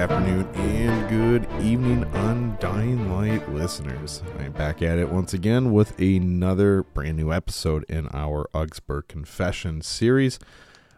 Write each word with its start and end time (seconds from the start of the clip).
Afternoon, 0.00 0.48
and 0.54 1.10
good 1.10 1.46
evening, 1.62 2.04
Undying 2.14 3.12
Light 3.12 3.46
listeners. 3.52 4.22
I'm 4.38 4.52
back 4.52 4.80
at 4.80 4.98
it 4.98 5.10
once 5.10 5.34
again 5.34 5.72
with 5.72 6.00
another 6.00 6.84
brand 6.84 7.18
new 7.18 7.30
episode 7.30 7.84
in 7.86 8.08
our 8.14 8.48
Augsburg 8.54 9.08
Confession 9.08 9.82
series. 9.82 10.38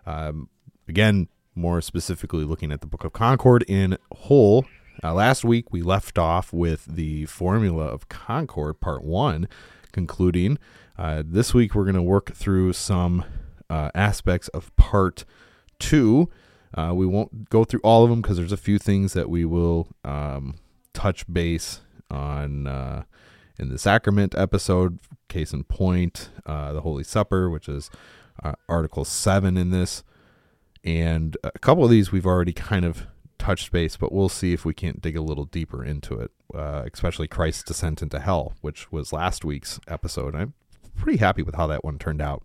Um, 0.06 0.48
again, 0.86 1.27
more 1.56 1.80
specifically 1.80 2.45
looking 2.45 2.70
at 2.70 2.80
the 2.80 2.86
Book 2.86 3.03
of 3.03 3.12
Concord 3.12 3.64
in 3.67 3.98
whole. 4.14 4.67
Uh, 5.03 5.12
last 5.12 5.45
week 5.45 5.73
we 5.73 5.83
left 5.83 6.17
off 6.17 6.53
with 6.53 6.84
the 6.84 7.27
Formula 7.27 7.86
of 7.86 8.08
Concord, 8.08 8.78
Part 8.78 9.03
1, 9.03 9.48
concluding. 9.91 10.61
Uh, 10.97 11.25
this 11.27 11.53
week 11.53 11.75
we're 11.75 11.86
going 11.86 11.97
to 11.97 12.03
work 12.03 12.36
through 12.36 12.73
some 12.73 13.25
uh, 13.69 13.91
aspects 13.97 14.47
of 14.50 14.70
Part 14.77 15.25
2. 15.80 16.30
Uh, 16.75 16.92
we 16.95 17.06
won't 17.06 17.51
go 17.51 17.65
through 17.65 17.81
all 17.83 18.05
of 18.05 18.11
them 18.11 18.23
because 18.23 18.37
there's 18.37 18.53
a 18.53 18.56
few 18.56 18.78
things 18.78 19.12
that 19.12 19.28
we 19.28 19.45
will 19.45 19.89
um, 20.05 20.55
touch 20.95 21.31
base 21.33 21.81
on 22.11 22.67
uh, 22.67 23.05
in 23.58 23.69
the 23.69 23.79
sacrament 23.79 24.35
episode. 24.36 24.98
Case 25.29 25.52
in 25.52 25.64
point, 25.64 26.30
uh, 26.46 26.73
the 26.73 26.80
Holy 26.80 27.05
Supper, 27.05 27.48
which 27.51 27.69
is 27.69 27.91
uh, 28.42 28.52
Article 28.69 29.05
7 29.05 29.57
in 29.57 29.70
this. 29.70 30.02
And 30.85 31.36
a 31.45 31.58
couple 31.58 31.85
of 31.85 31.91
these 31.91 32.11
we've 32.11 32.27
already 32.27 32.52
kind 32.52 32.85
of 32.85 33.07
touched 33.39 33.73
base, 33.73 33.96
but 33.96 34.13
we'll 34.13 34.29
see 34.29 34.52
if 34.52 34.64
we 34.64 34.75
can't 34.75 35.01
dig 35.01 35.17
a 35.17 35.23
little 35.23 35.45
deeper 35.45 35.85
into 35.85 36.19
it, 36.19 36.30
uh, 36.55 36.85
especially 36.92 37.29
Christ's 37.29 37.64
descent 37.64 38.02
into 38.02 38.20
hell, 38.20 38.55
which 38.61 38.91
was 38.92 39.13
last 39.13 39.45
week's 39.45 39.80
episode. 39.89 40.35
I'm 40.35 40.55
pretty 40.96 41.19
happy 41.19 41.42
with 41.42 41.55
how 41.55 41.67
that 41.69 41.85
one 41.85 41.98
turned 41.98 42.23
out. 42.23 42.42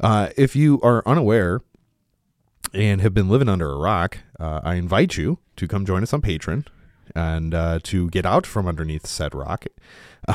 Uh, 0.00 0.30
if 0.36 0.56
you 0.56 0.80
are 0.82 1.02
unaware, 1.06 1.60
and 2.74 3.00
have 3.00 3.14
been 3.14 3.28
living 3.28 3.48
under 3.48 3.70
a 3.70 3.76
rock, 3.76 4.18
uh, 4.40 4.60
I 4.64 4.74
invite 4.74 5.16
you 5.16 5.38
to 5.56 5.68
come 5.68 5.84
join 5.84 6.02
us 6.02 6.12
on 6.12 6.22
Patreon 6.22 6.66
and 7.14 7.54
uh, 7.54 7.78
to 7.84 8.08
get 8.10 8.24
out 8.24 8.46
from 8.46 8.66
underneath 8.66 9.06
said 9.06 9.34
rock. 9.34 9.66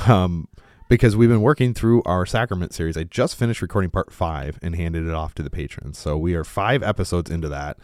Um, 0.05 0.49
because 0.89 1.15
we've 1.15 1.29
been 1.29 1.41
working 1.41 1.73
through 1.73 2.01
our 2.03 2.25
sacrament 2.25 2.73
series. 2.73 2.97
I 2.97 3.03
just 3.03 3.35
finished 3.35 3.61
recording 3.61 3.89
part 3.89 4.11
five 4.11 4.59
and 4.61 4.75
handed 4.75 5.07
it 5.07 5.13
off 5.13 5.33
to 5.35 5.43
the 5.43 5.49
patrons. 5.49 5.97
So 5.97 6.17
we 6.17 6.33
are 6.33 6.43
five 6.43 6.83
episodes 6.83 7.29
into 7.29 7.49
that. 7.49 7.77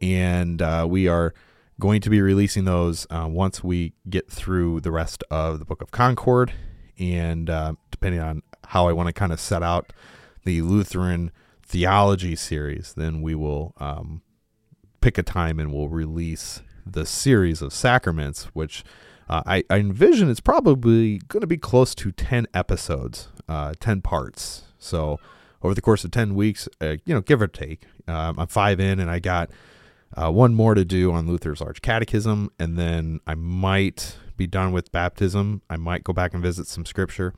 And 0.00 0.62
uh, 0.62 0.86
we 0.88 1.08
are 1.08 1.34
going 1.80 2.00
to 2.00 2.10
be 2.10 2.20
releasing 2.20 2.64
those 2.64 3.06
uh, 3.10 3.26
once 3.30 3.62
we 3.62 3.94
get 4.08 4.30
through 4.30 4.80
the 4.80 4.90
rest 4.90 5.24
of 5.30 5.58
the 5.58 5.64
Book 5.64 5.82
of 5.82 5.90
Concord. 5.90 6.52
And 6.98 7.48
uh, 7.48 7.74
depending 7.90 8.20
on 8.20 8.42
how 8.66 8.88
I 8.88 8.92
want 8.92 9.08
to 9.08 9.12
kind 9.12 9.32
of 9.32 9.40
set 9.40 9.62
out 9.62 9.92
the 10.44 10.62
Lutheran 10.62 11.30
theology 11.68 12.34
series, 12.34 12.94
then 12.94 13.20
we 13.20 13.34
will 13.34 13.74
um, 13.76 14.22
pick 15.00 15.18
a 15.18 15.22
time 15.22 15.60
and 15.60 15.72
we'll 15.72 15.88
release 15.88 16.62
the 16.86 17.04
series 17.04 17.60
of 17.60 17.72
sacraments, 17.72 18.44
which 18.54 18.82
uh, 19.28 19.42
I, 19.44 19.64
I, 19.68 19.76
envision 19.76 20.30
it's 20.30 20.40
probably 20.40 21.18
going 21.28 21.42
to 21.42 21.46
be 21.46 21.58
close 21.58 21.94
to 21.96 22.10
10 22.10 22.46
episodes, 22.54 23.28
uh, 23.48 23.74
10 23.78 24.00
parts. 24.00 24.62
So 24.78 25.20
over 25.62 25.74
the 25.74 25.82
course 25.82 26.04
of 26.04 26.10
10 26.10 26.34
weeks, 26.34 26.68
uh, 26.80 26.96
you 27.04 27.14
know, 27.14 27.20
give 27.20 27.42
or 27.42 27.48
take, 27.48 27.82
um, 28.06 28.38
I'm 28.38 28.46
five 28.46 28.80
in 28.80 28.98
and 28.98 29.10
I 29.10 29.18
got 29.18 29.50
uh, 30.16 30.32
one 30.32 30.54
more 30.54 30.74
to 30.74 30.86
do 30.86 31.12
on 31.12 31.26
Luther's 31.26 31.60
Large 31.60 31.82
Catechism, 31.82 32.50
and 32.58 32.78
then 32.78 33.20
I 33.26 33.34
might 33.34 34.16
be 34.38 34.46
done 34.46 34.72
with 34.72 34.90
baptism. 34.90 35.60
I 35.68 35.76
might 35.76 36.02
go 36.02 36.14
back 36.14 36.32
and 36.32 36.42
visit 36.42 36.66
some 36.66 36.86
scripture. 36.86 37.34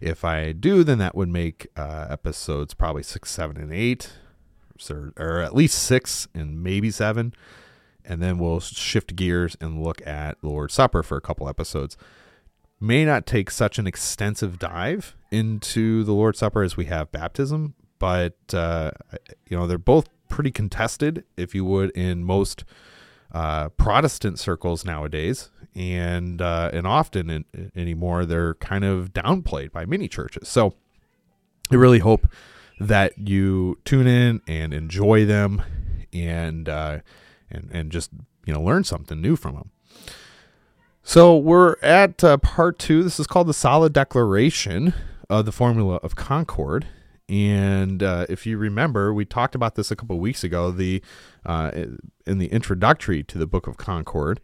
If 0.00 0.24
I 0.24 0.52
do, 0.52 0.84
then 0.84 0.98
that 0.98 1.14
would 1.14 1.28
make 1.28 1.66
uh, 1.76 2.06
episodes 2.10 2.74
probably 2.74 3.02
six, 3.02 3.30
seven, 3.30 3.56
and 3.56 3.72
eight, 3.72 4.12
or, 4.90 5.12
or 5.16 5.40
at 5.40 5.54
least 5.54 5.78
six 5.82 6.28
and 6.34 6.62
maybe 6.62 6.90
seven. 6.90 7.34
And 8.04 8.22
then 8.22 8.38
we'll 8.38 8.60
shift 8.60 9.16
gears 9.16 9.56
and 9.60 9.82
look 9.82 10.06
at 10.06 10.38
Lord's 10.42 10.74
Supper 10.74 11.02
for 11.02 11.16
a 11.16 11.20
couple 11.20 11.48
episodes. 11.48 11.96
May 12.78 13.04
not 13.04 13.26
take 13.26 13.50
such 13.50 13.78
an 13.78 13.86
extensive 13.86 14.58
dive 14.58 15.16
into 15.30 16.04
the 16.04 16.12
Lord's 16.12 16.38
Supper 16.38 16.62
as 16.62 16.76
we 16.76 16.84
have 16.84 17.10
baptism, 17.10 17.74
but 17.98 18.36
uh, 18.52 18.90
you 19.48 19.56
know 19.56 19.66
they're 19.66 19.78
both 19.78 20.08
pretty 20.28 20.50
contested, 20.50 21.24
if 21.36 21.54
you 21.54 21.64
would, 21.64 21.90
in 21.90 22.22
most 22.22 22.64
uh, 23.32 23.70
Protestant 23.70 24.38
circles 24.38 24.84
nowadays, 24.84 25.50
and 25.76 26.40
uh, 26.40 26.70
and 26.72 26.86
often 26.86 27.28
in, 27.28 27.44
anymore 27.76 28.24
they're 28.24 28.54
kind 28.54 28.84
of 28.84 29.12
downplayed 29.12 29.70
by 29.70 29.84
many 29.84 30.08
churches. 30.08 30.48
So 30.48 30.74
I 31.70 31.74
really 31.76 31.98
hope 31.98 32.26
that 32.80 33.16
you 33.18 33.78
tune 33.84 34.06
in 34.06 34.40
and 34.48 34.72
enjoy 34.72 35.26
them, 35.26 35.62
and 36.12 36.68
uh, 36.68 37.00
and 37.50 37.68
and 37.72 37.92
just 37.92 38.10
you 38.46 38.54
know 38.54 38.62
learn 38.62 38.84
something 38.84 39.20
new 39.20 39.36
from 39.36 39.54
them. 39.54 39.70
So 41.02 41.36
we're 41.36 41.76
at 41.82 42.24
uh, 42.24 42.38
part 42.38 42.78
two. 42.78 43.04
This 43.04 43.20
is 43.20 43.26
called 43.26 43.46
the 43.46 43.54
Solid 43.54 43.92
Declaration 43.92 44.94
of 45.28 45.44
the 45.44 45.52
Formula 45.52 45.96
of 46.02 46.16
Concord. 46.16 46.86
And 47.28 48.02
uh, 48.02 48.26
if 48.28 48.46
you 48.46 48.56
remember, 48.56 49.12
we 49.12 49.24
talked 49.24 49.54
about 49.54 49.74
this 49.74 49.90
a 49.90 49.96
couple 49.96 50.18
weeks 50.18 50.42
ago. 50.42 50.70
The 50.70 51.02
uh, 51.44 51.70
in 52.26 52.38
the 52.38 52.46
introductory 52.46 53.22
to 53.24 53.38
the 53.38 53.46
Book 53.46 53.66
of 53.66 53.76
Concord, 53.76 54.40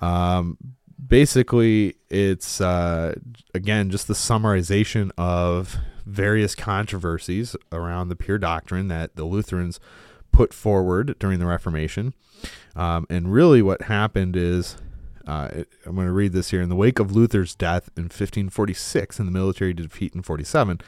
um, 0.00 0.58
basically, 1.04 1.96
it's 2.08 2.60
uh, 2.60 3.14
again 3.54 3.90
just 3.90 4.08
the 4.08 4.14
summarization 4.14 5.10
of 5.18 5.76
various 6.04 6.54
controversies 6.54 7.56
around 7.72 8.08
the 8.08 8.16
pure 8.16 8.38
doctrine 8.38 8.88
that 8.88 9.16
the 9.16 9.24
Lutherans 9.24 9.80
put 10.32 10.52
forward 10.52 11.18
during 11.18 11.38
the 11.38 11.46
Reformation. 11.46 12.14
Um, 12.74 13.06
and 13.08 13.32
really, 13.32 13.62
what 13.62 13.82
happened 13.82 14.36
is 14.36 14.76
uh, 15.26 15.48
I'm 15.84 15.94
going 15.94 16.06
to 16.06 16.12
read 16.12 16.32
this 16.32 16.50
here. 16.50 16.62
In 16.62 16.68
the 16.68 16.76
wake 16.76 16.98
of 16.98 17.10
Luther's 17.10 17.54
death 17.54 17.90
in 17.96 18.04
1546 18.04 19.18
and 19.18 19.26
the 19.26 19.32
military 19.32 19.74
defeat 19.74 20.14
in 20.14 20.22
47 20.22 20.80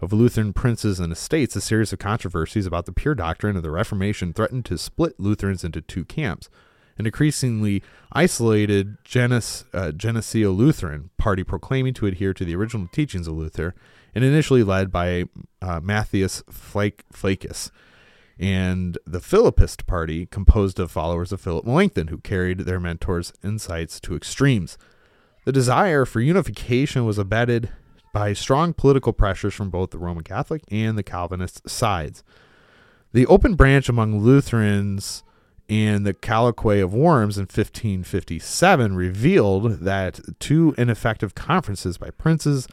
of 0.00 0.12
Lutheran 0.12 0.52
princes 0.52 0.98
and 0.98 1.12
estates, 1.12 1.54
a 1.54 1.60
series 1.60 1.92
of 1.92 2.00
controversies 2.00 2.66
about 2.66 2.86
the 2.86 2.92
pure 2.92 3.14
doctrine 3.14 3.56
of 3.56 3.62
the 3.62 3.70
Reformation 3.70 4.32
threatened 4.32 4.64
to 4.66 4.78
split 4.78 5.20
Lutherans 5.20 5.62
into 5.62 5.80
two 5.80 6.04
camps. 6.04 6.50
An 6.96 7.06
increasingly 7.06 7.82
isolated 8.12 8.98
Genes, 9.04 9.64
uh, 9.72 9.90
Gnesio 9.94 10.56
Lutheran 10.56 11.10
party 11.18 11.42
proclaiming 11.42 11.94
to 11.94 12.06
adhere 12.06 12.32
to 12.34 12.44
the 12.44 12.54
original 12.54 12.88
teachings 12.92 13.26
of 13.26 13.34
Luther, 13.34 13.74
and 14.14 14.22
initially 14.22 14.62
led 14.62 14.92
by 14.92 15.24
uh, 15.60 15.80
Matthias 15.82 16.42
Flacius. 16.48 17.70
and 18.38 18.98
the 19.06 19.20
Philippist 19.20 19.86
party, 19.86 20.26
composed 20.26 20.78
of 20.78 20.90
followers 20.90 21.32
of 21.32 21.40
Philip 21.40 21.64
Melanchthon, 21.64 22.08
who 22.08 22.18
carried 22.18 22.60
their 22.60 22.80
mentor's 22.80 23.32
insights 23.42 24.00
to 24.00 24.16
extremes. 24.16 24.76
The 25.44 25.52
desire 25.52 26.04
for 26.04 26.20
unification 26.20 27.04
was 27.04 27.18
abetted 27.18 27.70
by 28.12 28.32
strong 28.32 28.72
political 28.72 29.12
pressures 29.12 29.54
from 29.54 29.70
both 29.70 29.90
the 29.90 29.98
Roman 29.98 30.24
Catholic 30.24 30.62
and 30.70 30.96
the 30.96 31.02
Calvinist 31.02 31.68
sides. 31.68 32.22
The 33.12 33.26
open 33.26 33.54
branch 33.54 33.88
among 33.88 34.20
Lutherans 34.20 35.22
and 35.68 36.06
the 36.06 36.14
Colloquy 36.14 36.80
of 36.80 36.94
Worms 36.94 37.38
in 37.38 37.42
1557 37.42 38.94
revealed 38.94 39.80
that 39.80 40.20
two 40.38 40.74
ineffective 40.76 41.34
conferences 41.34 41.98
by 41.98 42.10
princes 42.10 42.68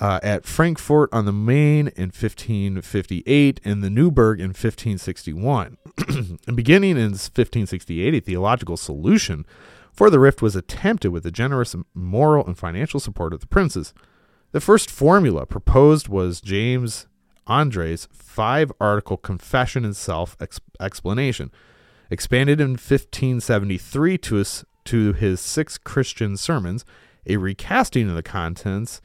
uh, 0.00 0.20
at 0.22 0.44
Frankfurt 0.44 1.08
on 1.12 1.24
the 1.24 1.32
Main 1.32 1.88
in 1.88 2.10
1558 2.10 3.60
and 3.64 3.82
the 3.82 3.90
Naumburg 3.90 4.40
in 4.40 4.48
1561. 4.48 5.76
and 6.46 6.56
beginning 6.56 6.92
in 6.92 7.12
1568, 7.12 8.14
a 8.14 8.20
theological 8.20 8.76
solution 8.76 9.46
for 9.92 10.10
the 10.10 10.18
rift 10.18 10.42
was 10.42 10.56
attempted 10.56 11.12
with 11.12 11.22
the 11.22 11.30
generous 11.30 11.76
moral 11.94 12.44
and 12.46 12.58
financial 12.58 12.98
support 12.98 13.32
of 13.32 13.40
the 13.40 13.46
princes. 13.46 13.94
The 14.52 14.60
first 14.60 14.90
formula 14.90 15.46
proposed 15.46 16.08
was 16.08 16.40
James 16.40 17.06
Andreae's 17.48 18.08
five 18.12 18.72
article 18.80 19.16
Confession 19.16 19.84
and 19.84 19.96
Self 19.96 20.36
Explanation, 20.80 21.52
expanded 22.10 22.60
in 22.60 22.70
1573 22.70 24.18
to 24.18 24.34
his, 24.36 24.64
to 24.84 25.12
his 25.12 25.40
six 25.40 25.78
Christian 25.78 26.36
sermons, 26.36 26.84
a 27.26 27.36
recasting 27.36 28.08
of 28.08 28.14
the 28.14 28.22
contents 28.22 29.00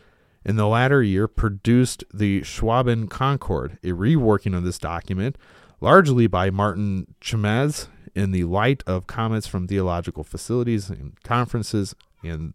in 0.46 0.56
the 0.56 0.68
latter 0.68 1.04
year 1.04 1.28
produced 1.28 2.04
the 2.14 2.42
Schwaben 2.42 3.10
Concord, 3.10 3.78
a 3.84 3.90
reworking 3.90 4.56
of 4.56 4.64
this 4.64 4.80
document, 4.80 5.38
largely 5.82 6.28
by 6.28 6.50
Martin 6.50 7.16
Chemnitz 7.22 7.88
in 8.16 8.32
the 8.32 8.44
light 8.46 8.84
of 8.88 9.08
comments 9.08 9.48
from 9.48 9.68
theological 9.68 10.24
facilities 10.24 10.90
and 10.90 11.22
conferences 11.24 11.96
and 12.24 12.54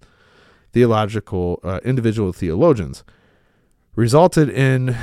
theological 0.73 1.61
uh, 1.63 1.81
individual 1.85 2.33
theologians, 2.33 3.05
resulted 3.95 4.49
in 4.49 4.97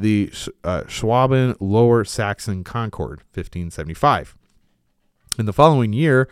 the 0.00 0.30
uh, 0.64 0.82
Schwaben 0.82 1.56
Lower 1.60 2.04
Saxon 2.04 2.64
Concord, 2.64 3.20
1575. 3.34 4.36
In 5.38 5.46
the 5.46 5.52
following 5.52 5.92
year, 5.92 6.28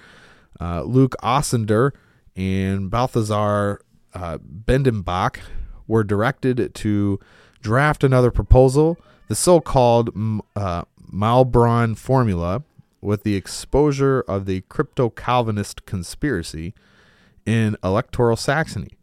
uh, 0.61 0.83
Luke 0.83 1.15
Osiander 1.23 1.93
and 2.35 2.91
Balthasar 2.91 3.81
uh, 4.15 4.39
Bidembach 4.39 5.39
were 5.87 6.05
directed 6.05 6.75
to 6.75 7.21
draft 7.61 8.03
another 8.03 8.31
proposal, 8.31 8.99
the 9.29 9.35
so 9.35 9.61
called 9.61 10.11
uh, 10.57 10.83
Maulbronn 11.13 11.97
formula, 11.97 12.63
with 13.01 13.23
the 13.23 13.37
exposure 13.37 14.23
of 14.23 14.47
the 14.47 14.63
crypto 14.63 15.11
Calvinist 15.11 15.87
conspiracy 15.87 16.75
in 17.45 17.77
electoral 17.85 18.37
Saxony. 18.37 18.97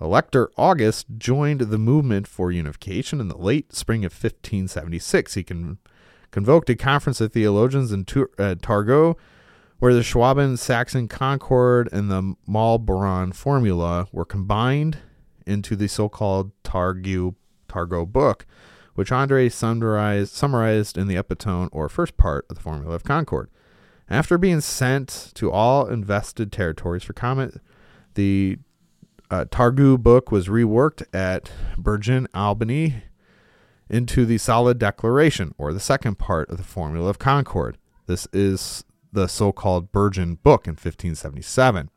Elector 0.00 0.50
August 0.56 1.06
joined 1.18 1.60
the 1.60 1.78
movement 1.78 2.26
for 2.26 2.50
unification 2.50 3.20
in 3.20 3.28
the 3.28 3.36
late 3.36 3.74
spring 3.74 4.04
of 4.04 4.12
1576. 4.12 5.34
He 5.34 5.42
con- 5.42 5.78
convoked 6.30 6.70
a 6.70 6.76
conference 6.76 7.20
of 7.20 7.32
theologians 7.32 7.92
in 7.92 8.04
Tur- 8.04 8.30
uh, 8.38 8.54
Torgau 8.54 9.16
where 9.80 9.94
the 9.94 10.00
Schwaben 10.00 10.58
Saxon 10.58 11.08
Concord 11.08 11.88
and 11.90 12.10
the 12.10 12.34
Maulbronn 12.46 13.34
formula 13.34 14.06
were 14.12 14.26
combined 14.26 14.98
into 15.46 15.74
the 15.74 15.88
so 15.88 16.08
called 16.08 16.52
Torgau, 16.62 17.34
Torgau 17.66 18.06
book, 18.06 18.46
which 18.94 19.10
Andreae 19.10 19.50
summarized, 19.50 20.32
summarized 20.32 20.98
in 20.98 21.08
the 21.08 21.16
epitome 21.16 21.70
or 21.72 21.88
first 21.88 22.18
part 22.18 22.44
of 22.50 22.56
the 22.56 22.62
Formula 22.62 22.94
of 22.94 23.04
Concord. 23.04 23.48
After 24.08 24.36
being 24.36 24.60
sent 24.60 25.30
to 25.34 25.50
all 25.50 25.86
invested 25.86 26.52
territories 26.52 27.02
for 27.02 27.14
comment, 27.14 27.58
the 28.14 28.58
uh, 29.30 29.44
Torgau 29.46 29.98
book 29.98 30.32
was 30.32 30.48
reworked 30.48 31.02
at 31.14 31.50
Bergen, 31.78 32.26
Albany, 32.34 33.04
into 33.88 34.24
the 34.24 34.38
Solid 34.38 34.78
Declaration, 34.78 35.54
or 35.58 35.72
the 35.72 35.80
second 35.80 36.18
part 36.18 36.48
of 36.50 36.56
the 36.56 36.62
Formula 36.62 37.08
of 37.08 37.18
Concord. 37.18 37.76
This 38.06 38.26
is 38.32 38.84
the 39.12 39.28
so 39.28 39.52
called 39.52 39.92
Bergen 39.92 40.36
Book 40.36 40.66
in 40.66 40.72
1577. 40.72 41.90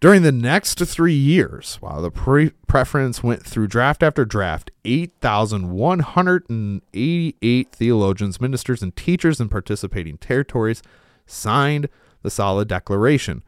During 0.00 0.22
the 0.22 0.32
next 0.32 0.78
three 0.78 1.12
years, 1.12 1.76
while 1.80 2.00
the 2.00 2.10
pre- 2.10 2.52
preference 2.66 3.22
went 3.22 3.44
through 3.44 3.66
draft 3.66 4.02
after 4.02 4.24
draft, 4.24 4.70
8,188 4.86 7.72
theologians, 7.72 8.40
ministers, 8.40 8.82
and 8.82 8.96
teachers 8.96 9.40
in 9.40 9.50
participating 9.50 10.16
territories 10.16 10.82
signed 11.26 11.90
the 12.22 12.30
Solid 12.30 12.66
Declaration. 12.66 13.42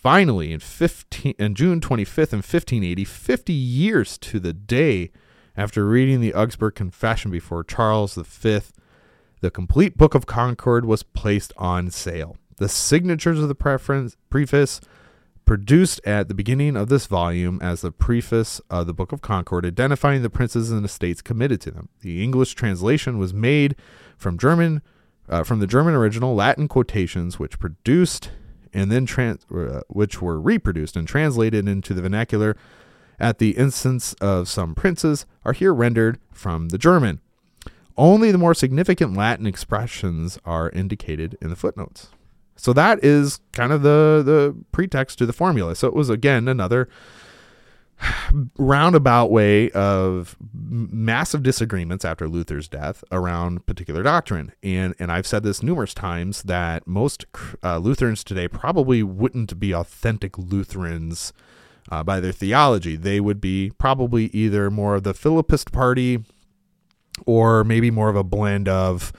Finally, 0.00 0.50
in, 0.50 0.60
15, 0.60 1.34
in 1.38 1.54
June 1.54 1.78
25th 1.78 2.32
in 2.32 2.38
1580, 2.38 3.04
50 3.04 3.52
years 3.52 4.16
to 4.16 4.40
the 4.40 4.54
day 4.54 5.10
after 5.54 5.86
reading 5.86 6.22
the 6.22 6.32
Augsburg 6.32 6.74
Confession 6.74 7.30
before 7.30 7.62
Charles 7.62 8.14
V, 8.14 8.60
the 9.42 9.50
complete 9.50 9.98
Book 9.98 10.14
of 10.14 10.24
Concord 10.24 10.86
was 10.86 11.02
placed 11.02 11.52
on 11.58 11.90
sale. 11.90 12.38
The 12.56 12.68
signatures 12.70 13.40
of 13.40 13.48
the 13.48 13.54
preface 13.54 14.80
produced 15.44 16.00
at 16.06 16.28
the 16.28 16.34
beginning 16.34 16.76
of 16.76 16.88
this 16.88 17.04
volume 17.04 17.58
as 17.60 17.82
the 17.82 17.92
preface 17.92 18.58
of 18.70 18.86
the 18.86 18.94
Book 18.94 19.12
of 19.12 19.20
Concord, 19.20 19.66
identifying 19.66 20.22
the 20.22 20.30
princes 20.30 20.70
and 20.70 20.82
estates 20.82 21.20
committed 21.20 21.60
to 21.60 21.70
them. 21.70 21.90
The 22.00 22.24
English 22.24 22.54
translation 22.54 23.18
was 23.18 23.34
made 23.34 23.76
from 24.16 24.38
German, 24.38 24.80
uh, 25.28 25.42
from 25.44 25.60
the 25.60 25.66
German 25.66 25.92
original 25.92 26.34
Latin 26.34 26.68
quotations, 26.68 27.38
which 27.38 27.58
produced 27.58 28.30
and 28.72 28.90
then 28.90 29.06
trans, 29.06 29.44
uh, 29.50 29.82
which 29.88 30.20
were 30.22 30.40
reproduced 30.40 30.96
and 30.96 31.06
translated 31.06 31.68
into 31.68 31.94
the 31.94 32.02
vernacular 32.02 32.56
at 33.18 33.38
the 33.38 33.50
instance 33.50 34.14
of 34.14 34.48
some 34.48 34.74
princes, 34.74 35.26
are 35.44 35.52
here 35.52 35.74
rendered 35.74 36.18
from 36.32 36.68
the 36.68 36.78
German. 36.78 37.20
Only 37.96 38.32
the 38.32 38.38
more 38.38 38.54
significant 38.54 39.14
Latin 39.14 39.46
expressions 39.46 40.38
are 40.44 40.70
indicated 40.70 41.36
in 41.42 41.50
the 41.50 41.56
footnotes. 41.56 42.08
So 42.56 42.72
that 42.74 43.02
is 43.02 43.40
kind 43.52 43.72
of 43.72 43.82
the 43.82 44.22
the 44.24 44.54
pretext 44.70 45.18
to 45.18 45.26
the 45.26 45.32
formula. 45.32 45.74
So 45.74 45.88
it 45.88 45.94
was 45.94 46.10
again 46.10 46.46
another 46.46 46.88
roundabout 48.56 49.30
way 49.30 49.70
of 49.70 50.36
massive 50.52 51.42
disagreements 51.42 52.04
after 52.04 52.28
Luther's 52.28 52.68
death 52.68 53.04
around 53.10 53.66
particular 53.66 54.02
doctrine. 54.02 54.52
And 54.62 54.94
and 54.98 55.10
I've 55.12 55.26
said 55.26 55.42
this 55.42 55.62
numerous 55.62 55.94
times 55.94 56.42
that 56.44 56.86
most 56.86 57.24
uh, 57.62 57.78
Lutherans 57.78 58.24
today 58.24 58.48
probably 58.48 59.02
wouldn't 59.02 59.58
be 59.58 59.72
authentic 59.72 60.38
Lutherans 60.38 61.32
uh, 61.90 62.02
by 62.02 62.20
their 62.20 62.32
theology. 62.32 62.96
They 62.96 63.20
would 63.20 63.40
be 63.40 63.72
probably 63.78 64.26
either 64.26 64.70
more 64.70 64.96
of 64.96 65.02
the 65.02 65.14
Philippist 65.14 65.72
party 65.72 66.24
or 67.26 67.64
maybe 67.64 67.90
more 67.90 68.08
of 68.08 68.16
a 68.16 68.24
blend 68.24 68.68
of 68.68 69.12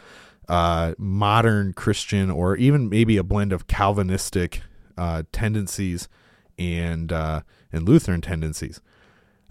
uh, 0.48 0.94
modern 0.98 1.74
Christian 1.74 2.30
or 2.30 2.56
even 2.58 2.90
maybe 2.90 3.18
a 3.18 3.24
blend 3.24 3.54
of 3.54 3.68
Calvinistic 3.68 4.62
uh, 4.98 5.24
tendencies 5.32 6.08
and 6.58 7.12
uh, 7.12 7.42
and 7.72 7.88
Lutheran 7.88 8.22
tendencies. 8.22 8.82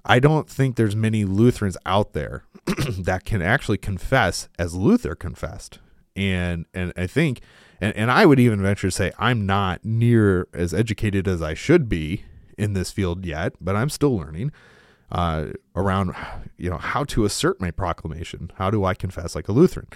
I 0.05 0.19
don't 0.19 0.49
think 0.49 0.77
there's 0.77 0.97
many 0.97 1.25
Lutherans 1.25 1.77
out 1.85 2.13
there 2.13 2.45
that 2.99 3.25
can 3.25 3.43
actually 3.43 3.79
confess 3.79 4.49
as 4.59 4.75
Luther 4.75 5.15
confessed. 5.15 5.79
And 6.17 6.67
and 6.75 6.93
I 6.97 7.07
think 7.07 7.41
and, 7.81 7.95
and 7.97 8.11
I 8.11 8.27
would 8.27 8.41
even 8.41 8.63
venture 8.63 8.89
to 8.89 8.93
say 8.93 9.13
I'm 9.19 9.47
not 9.47 9.85
near 9.85 10.49
as 10.53 10.75
educated 10.75 11.29
as 11.29 11.43
I 11.43 11.55
should 11.55 11.89
be 11.89 12.25
in 12.59 12.73
this 12.75 12.91
field 12.91 13.25
yet, 13.25 13.55
but 13.61 13.77
I'm 13.77 13.89
still 13.89 14.17
learning 14.17 14.53
uh, 15.13 15.47
around 15.75 16.15
you 16.57 16.71
know 16.71 16.79
how 16.79 17.05
to 17.05 17.25
assert 17.25 17.61
my 17.61 17.71
proclamation. 17.71 18.53
How 18.57 18.71
do 18.71 18.85
I 18.85 18.95
confess 18.95 19.35
like 19.35 19.49
a 19.49 19.53
Lutheran? 19.53 19.89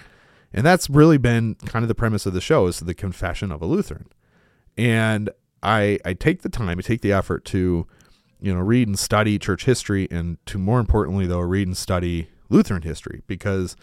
And 0.52 0.64
that's 0.64 0.88
really 0.88 1.18
been 1.18 1.56
kind 1.66 1.82
of 1.82 1.88
the 1.88 1.94
premise 1.94 2.26
of 2.26 2.32
the 2.32 2.40
show 2.40 2.66
is 2.68 2.78
the 2.80 2.94
confession 2.94 3.50
of 3.50 3.60
a 3.60 3.66
Lutheran. 3.66 4.06
And 4.76 5.30
I 5.62 5.98
I 6.04 6.14
take 6.14 6.42
the 6.42 6.48
time, 6.48 6.78
I 6.78 6.82
take 6.82 7.00
the 7.00 7.12
effort 7.12 7.44
to 7.46 7.86
you 8.40 8.54
know 8.54 8.60
read 8.60 8.88
and 8.88 8.98
study 8.98 9.38
church 9.38 9.64
history, 9.64 10.08
and 10.10 10.38
to 10.46 10.58
more 10.58 10.80
importantly 10.80 11.26
though 11.26 11.40
read 11.40 11.66
and 11.66 11.76
study 11.76 12.28
Lutheran 12.48 12.82
history 12.82 13.22
because 13.26 13.76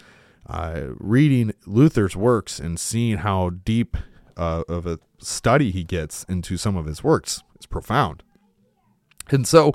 uh, 0.46 0.88
reading 0.98 1.52
Luther's 1.66 2.16
works 2.16 2.58
and 2.58 2.78
seeing 2.78 3.18
how 3.18 3.50
deep 3.50 3.96
uh, 4.36 4.62
of 4.68 4.86
a 4.86 4.98
study 5.18 5.70
he 5.70 5.84
gets 5.84 6.24
into 6.24 6.56
some 6.56 6.76
of 6.76 6.86
his 6.86 7.04
works 7.04 7.42
is 7.58 7.66
profound. 7.66 8.22
And 9.30 9.46
so 9.46 9.72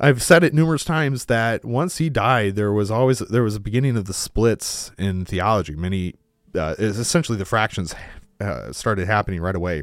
I've 0.00 0.22
said 0.22 0.44
it 0.44 0.54
numerous 0.54 0.84
times 0.84 1.26
that 1.26 1.64
once 1.64 1.98
he 1.98 2.08
died, 2.08 2.56
there 2.56 2.72
was 2.72 2.90
always 2.90 3.18
there 3.18 3.42
was 3.42 3.56
a 3.56 3.60
beginning 3.60 3.96
of 3.96 4.04
the 4.06 4.14
splits 4.14 4.92
in 4.96 5.24
theology. 5.24 5.74
Many, 5.74 6.14
uh, 6.54 6.76
essentially, 6.78 7.36
the 7.36 7.44
fractions 7.44 7.94
uh, 8.40 8.72
started 8.72 9.06
happening 9.06 9.40
right 9.40 9.56
away, 9.56 9.82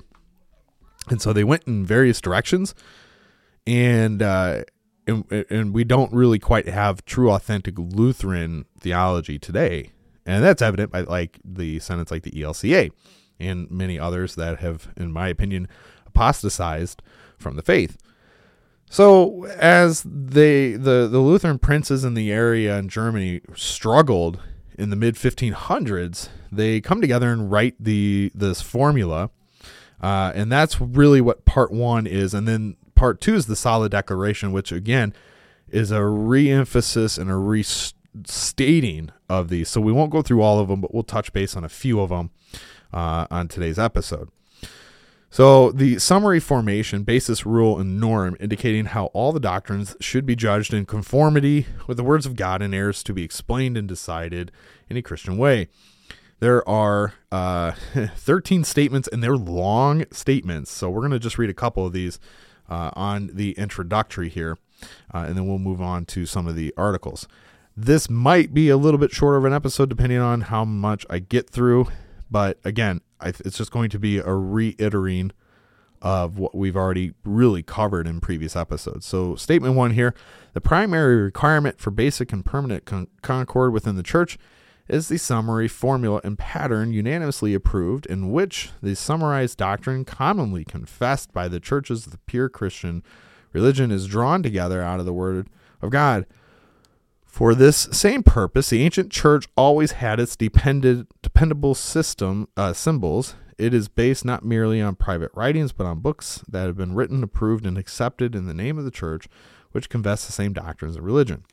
and 1.10 1.22
so 1.22 1.34
they 1.34 1.44
went 1.44 1.64
in 1.66 1.86
various 1.86 2.22
directions, 2.22 2.74
and, 3.68 4.22
uh, 4.22 4.64
and 5.08 5.46
and 5.50 5.74
we 5.74 5.84
don't 5.84 6.12
really 6.14 6.40
quite 6.40 6.68
have 6.68 7.06
true, 7.06 7.32
authentic 7.32 7.78
Lutheran 7.78 8.66
theology 8.80 9.38
today. 9.38 9.92
And 10.26 10.44
that's 10.44 10.62
evident 10.62 10.92
by 10.92 11.02
like 11.02 11.40
the 11.44 11.80
Senates 11.80 12.12
like 12.12 12.24
the 12.24 12.32
ELCA 12.32 12.92
and 13.40 13.70
many 13.70 14.00
others 14.00 14.36
that 14.36 14.60
have, 14.60 14.92
in 14.98 15.12
my 15.12 15.28
opinion, 15.28 15.68
apostatized 16.08 17.02
from 17.38 17.56
the 17.56 17.62
faith. 17.62 17.98
So 18.90 19.46
as 19.46 20.04
they 20.04 20.74
the, 20.74 21.08
the 21.12 21.20
Lutheran 21.20 21.60
princes 21.60 22.04
in 22.04 22.14
the 22.14 22.32
area 22.32 22.78
in 22.78 22.90
Germany 22.90 23.42
struggled 23.56 24.40
in 24.78 24.90
the 24.90 24.96
mid 24.96 25.16
1500s, 25.16 26.30
they 26.52 26.82
come 26.82 27.02
together 27.02 27.32
and 27.32 27.52
write 27.52 27.76
the 27.80 28.32
this 28.34 28.62
formula, 28.62 29.30
uh, 30.02 30.32
and 30.34 30.52
that's 30.52 30.80
really 30.80 31.22
what 31.22 31.46
part 31.46 31.72
one 31.72 32.08
is. 32.08 32.34
And 32.34 32.48
then 32.48 32.78
part 32.96 33.22
two 33.22 33.36
is 33.36 33.46
the 33.46 33.56
solid 33.56 33.92
declaration, 33.92 34.52
which 34.52 34.72
again 34.72 35.14
is 35.70 35.92
a 35.92 36.06
re-emphasis 36.06 37.18
and 37.18 37.30
a 37.30 37.36
restating 37.36 39.12
of 39.30 39.50
these. 39.50 39.70
So 39.70 39.82
we 39.82 39.92
won't 39.92 40.12
go 40.12 40.22
through 40.22 40.42
all 40.42 40.60
of 40.60 40.68
them, 40.68 40.82
but 40.82 40.94
we'll 40.94 41.04
touch 41.04 41.34
base 41.34 41.56
on 41.56 41.64
a 41.64 41.70
few 41.70 42.00
of 42.00 42.10
them 42.10 42.30
uh, 42.94 43.28
on 43.30 43.48
today's 43.48 43.78
episode. 43.80 44.30
So, 45.36 45.72
the 45.72 46.00
summary 46.00 46.40
formation, 46.40 47.04
basis, 47.04 47.46
rule, 47.46 47.78
and 47.78 48.00
norm 48.00 48.38
indicating 48.40 48.86
how 48.86 49.08
all 49.08 49.34
the 49.34 49.40
doctrines 49.42 49.94
should 50.00 50.26
be 50.26 50.34
judged 50.34 50.74
in 50.74 50.86
conformity 50.86 51.66
with 51.88 51.98
the 51.98 52.06
words 52.06 52.26
of 52.26 52.38
God 52.38 52.62
and 52.62 52.74
errors 52.74 53.04
to 53.04 53.12
be 53.12 53.24
explained 53.24 53.76
and 53.76 53.86
decided 53.86 54.50
in 54.90 54.96
a 54.96 55.02
Christian 55.02 55.36
way. 55.36 55.68
There 56.40 56.66
are 56.70 57.16
uh, 57.34 57.74
13 58.16 58.64
statements, 58.64 59.10
and 59.12 59.22
they're 59.22 59.36
long 59.36 60.06
statements. 60.10 60.72
So, 60.72 60.90
we're 60.90 61.02
going 61.02 61.12
to 61.12 61.20
just 61.20 61.38
read 61.38 61.50
a 61.50 61.54
couple 61.54 61.86
of 61.86 61.92
these 61.92 62.18
uh, 62.70 62.92
on 62.94 63.32
the 63.34 63.52
introductory 63.54 64.30
here, 64.30 64.58
uh, 65.14 65.20
and 65.20 65.36
then 65.36 65.48
we'll 65.48 65.60
move 65.60 65.82
on 65.82 66.06
to 66.06 66.26
some 66.26 66.48
of 66.48 66.56
the 66.56 66.74
articles. 66.78 67.28
This 67.78 68.10
might 68.10 68.54
be 68.54 68.70
a 68.70 68.78
little 68.78 68.98
bit 68.98 69.12
shorter 69.12 69.38
of 69.38 69.46
an 69.46 69.54
episode 69.54 69.90
depending 69.90 70.20
on 70.20 70.42
how 70.42 70.64
much 70.64 71.06
I 71.10 71.20
get 71.20 71.50
through, 71.50 71.88
but 72.32 72.60
again, 72.64 73.02
it's 73.22 73.58
just 73.58 73.72
going 73.72 73.90
to 73.90 74.00
be 74.00 74.20
a 74.20 74.34
reiterating 74.34 75.32
of 76.02 76.38
what 76.38 76.54
we've 76.54 76.76
already 76.76 77.14
really 77.24 77.64
covered 77.64 78.08
in 78.08 78.20
previous 78.20 78.56
episodes. 78.56 79.06
So, 79.06 79.36
statement 79.36 79.76
one 79.76 79.92
here 79.92 80.14
the 80.54 80.62
primary 80.62 81.16
requirement 81.16 81.80
for 81.80 81.92
basic 81.92 82.32
and 82.32 82.46
permanent 82.46 82.86
con- 82.86 83.08
concord 83.22 83.74
within 83.74 83.96
the 83.96 84.04
church 84.04 84.38
is 84.88 85.08
the 85.08 85.18
summary 85.18 85.68
formula 85.68 86.22
and 86.24 86.38
pattern 86.38 86.94
unanimously 86.94 87.54
approved, 87.54 88.06
in 88.06 88.32
which 88.32 88.70
the 88.82 88.96
summarized 88.96 89.58
doctrine 89.58 90.06
commonly 90.06 90.64
confessed 90.64 91.34
by 91.34 91.48
the 91.48 91.60
churches 91.60 92.06
of 92.06 92.12
the 92.12 92.20
pure 92.20 92.50
Christian 92.50 93.04
religion 93.52 93.92
is 93.92 94.08
drawn 94.08 94.44
together 94.44 94.82
out 94.82 95.00
of 95.00 95.06
the 95.06 95.14
Word 95.14 95.48
of 95.82 95.90
God. 95.90 96.26
For 97.26 97.54
this 97.54 97.90
same 97.92 98.24
purpose, 98.24 98.70
the 98.70 98.84
ancient 98.84 99.12
church 99.12 99.48
always 99.58 99.94
had 99.94 100.20
its 100.20 100.36
dependent, 100.36 101.10
dependable 101.22 101.76
system 101.76 102.48
uh, 102.56 102.74
symbols. 102.74 103.36
It 103.58 103.74
is 103.74 103.88
based 103.88 104.24
not 104.24 104.46
merely 104.46 104.82
on 104.82 104.96
private 104.96 105.32
writings, 105.34 105.72
but 105.72 105.86
on 105.86 106.00
books 106.00 106.44
that 106.48 106.68
have 106.68 106.78
been 106.78 106.96
written, 106.96 107.24
approved, 107.24 107.66
and 107.66 107.78
accepted 107.78 108.36
in 108.36 108.46
the 108.46 108.54
name 108.54 108.78
of 108.78 108.86
the 108.86 108.92
church, 108.92 109.28
which 109.72 109.90
confess 109.90 110.26
the 110.26 110.32
same 110.32 110.54
doctrines 110.54 110.96
of 110.96 111.04
religion. 111.04 111.44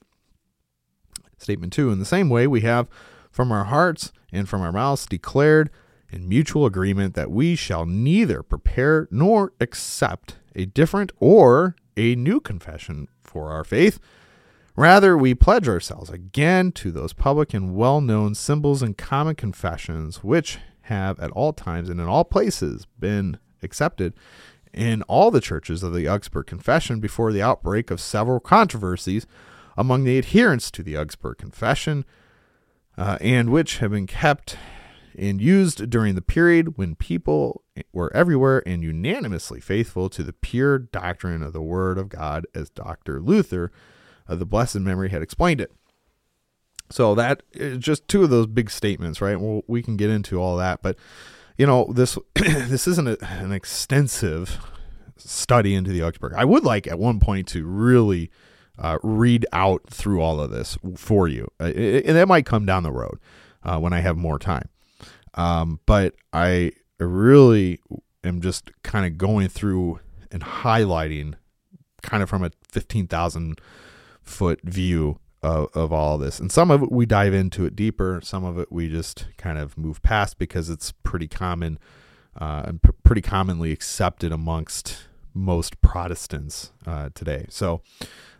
Statement 1.38 1.72
two 1.72 1.90
In 1.90 1.98
the 1.98 2.04
same 2.04 2.28
way, 2.28 2.46
we 2.46 2.60
have 2.60 2.88
from 3.32 3.50
our 3.50 3.64
hearts 3.64 4.12
and 4.30 4.48
from 4.48 4.62
our 4.62 4.70
mouths 4.70 5.06
declared 5.06 5.70
in 6.10 6.28
mutual 6.28 6.66
agreement 6.66 7.14
that 7.14 7.30
we 7.30 7.56
shall 7.56 7.86
neither 7.86 8.42
prepare 8.42 9.08
nor 9.10 9.52
accept 9.60 10.36
a 10.54 10.66
different 10.66 11.10
or 11.18 11.74
a 11.96 12.14
new 12.14 12.38
confession 12.38 13.08
for 13.24 13.50
our 13.50 13.64
faith. 13.64 13.98
Rather, 14.76 15.16
we 15.16 15.34
pledge 15.34 15.68
ourselves 15.68 16.10
again 16.10 16.72
to 16.72 16.90
those 16.90 17.12
public 17.12 17.52
and 17.52 17.74
well 17.74 18.00
known 18.00 18.34
symbols 18.34 18.82
and 18.82 18.96
common 18.96 19.34
confessions 19.34 20.22
which 20.22 20.58
have 20.82 21.18
at 21.20 21.30
all 21.32 21.52
times 21.52 21.88
and 21.88 22.00
in 22.00 22.06
all 22.06 22.24
places 22.24 22.86
been 22.98 23.38
accepted 23.62 24.12
in 24.72 25.02
all 25.02 25.30
the 25.30 25.40
churches 25.40 25.82
of 25.82 25.92
the 25.94 26.08
Augsburg 26.08 26.46
Confession 26.46 27.00
before 27.00 27.32
the 27.32 27.42
outbreak 27.42 27.90
of 27.90 28.00
several 28.00 28.40
controversies 28.40 29.26
among 29.76 30.04
the 30.04 30.18
adherents 30.18 30.70
to 30.70 30.82
the 30.82 30.96
Augsburg 30.96 31.38
Confession, 31.38 32.04
uh, 32.96 33.18
and 33.20 33.50
which 33.50 33.78
have 33.78 33.90
been 33.90 34.06
kept 34.06 34.56
and 35.16 35.40
used 35.40 35.90
during 35.90 36.14
the 36.14 36.22
period 36.22 36.78
when 36.78 36.94
people 36.94 37.62
were 37.92 38.14
everywhere 38.14 38.62
and 38.66 38.82
unanimously 38.82 39.60
faithful 39.60 40.08
to 40.08 40.22
the 40.22 40.32
pure 40.32 40.78
doctrine 40.78 41.42
of 41.42 41.52
the 41.52 41.62
Word 41.62 41.98
of 41.98 42.08
God, 42.08 42.46
as 42.54 42.70
Dr. 42.70 43.20
Luther 43.20 43.70
of 44.26 44.38
the 44.38 44.46
blessed 44.46 44.76
memory 44.76 45.10
had 45.10 45.22
explained 45.22 45.60
it. 45.60 45.72
So 46.90 47.14
that 47.14 47.42
is 47.52 47.78
just 47.78 48.06
two 48.06 48.22
of 48.22 48.30
those 48.30 48.46
big 48.46 48.70
statements, 48.70 49.20
right? 49.20 49.40
Well, 49.40 49.62
we 49.66 49.82
can 49.82 49.96
get 49.96 50.10
into 50.10 50.40
all 50.40 50.56
that, 50.58 50.82
but 50.82 50.96
you 51.56 51.66
know 51.66 51.90
this 51.92 52.18
this 52.34 52.86
isn't 52.86 53.08
a, 53.08 53.16
an 53.22 53.52
extensive 53.52 54.58
study 55.16 55.74
into 55.74 55.90
the 55.90 56.02
Augsburg. 56.02 56.34
I 56.36 56.44
would 56.44 56.64
like 56.64 56.86
at 56.86 56.98
one 56.98 57.20
point 57.20 57.48
to 57.48 57.64
really 57.64 58.30
uh, 58.78 58.98
read 59.02 59.46
out 59.52 59.82
through 59.88 60.20
all 60.20 60.40
of 60.40 60.50
this 60.50 60.78
for 60.96 61.28
you, 61.28 61.48
uh, 61.60 61.64
and 61.64 62.16
that 62.16 62.28
might 62.28 62.46
come 62.46 62.66
down 62.66 62.82
the 62.82 62.92
road 62.92 63.18
uh, 63.62 63.78
when 63.78 63.92
I 63.92 64.00
have 64.00 64.16
more 64.16 64.38
time. 64.38 64.68
Um, 65.34 65.80
but 65.86 66.14
I 66.32 66.72
really 66.98 67.80
am 68.24 68.40
just 68.40 68.70
kind 68.82 69.06
of 69.06 69.18
going 69.18 69.48
through 69.48 70.00
and 70.30 70.42
highlighting, 70.42 71.34
kind 72.02 72.22
of 72.22 72.28
from 72.28 72.44
a 72.44 72.50
fifteen 72.62 73.06
thousand 73.06 73.60
foot 74.22 74.60
view 74.62 75.18
of, 75.42 75.68
of 75.74 75.92
all 75.92 76.14
of 76.14 76.20
this. 76.20 76.38
And 76.38 76.50
some 76.50 76.70
of 76.70 76.82
it 76.82 76.92
we 76.92 77.06
dive 77.06 77.34
into 77.34 77.64
it 77.64 77.76
deeper, 77.76 78.20
some 78.22 78.44
of 78.44 78.58
it 78.58 78.70
we 78.70 78.88
just 78.88 79.26
kind 79.36 79.58
of 79.58 79.76
move 79.76 80.02
past 80.02 80.38
because 80.38 80.70
it's 80.70 80.92
pretty 81.02 81.28
common 81.28 81.78
uh, 82.40 82.62
and 82.66 82.82
p- 82.82 82.92
pretty 83.02 83.22
commonly 83.22 83.72
accepted 83.72 84.32
amongst 84.32 85.08
most 85.34 85.80
Protestants 85.80 86.72
uh, 86.86 87.08
today. 87.14 87.46
So 87.48 87.82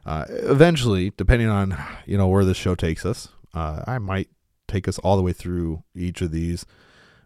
uh, 0.04 0.24
eventually, 0.28 1.12
depending 1.16 1.48
on 1.48 1.76
you 2.06 2.18
know 2.18 2.28
where 2.28 2.44
this 2.44 2.56
show 2.56 2.74
takes 2.74 3.04
us, 3.06 3.28
uh, 3.54 3.82
I 3.86 3.98
might 3.98 4.28
take 4.68 4.88
us 4.88 4.98
all 4.98 5.16
the 5.16 5.22
way 5.22 5.32
through 5.32 5.82
each 5.94 6.20
of 6.22 6.30
these. 6.30 6.66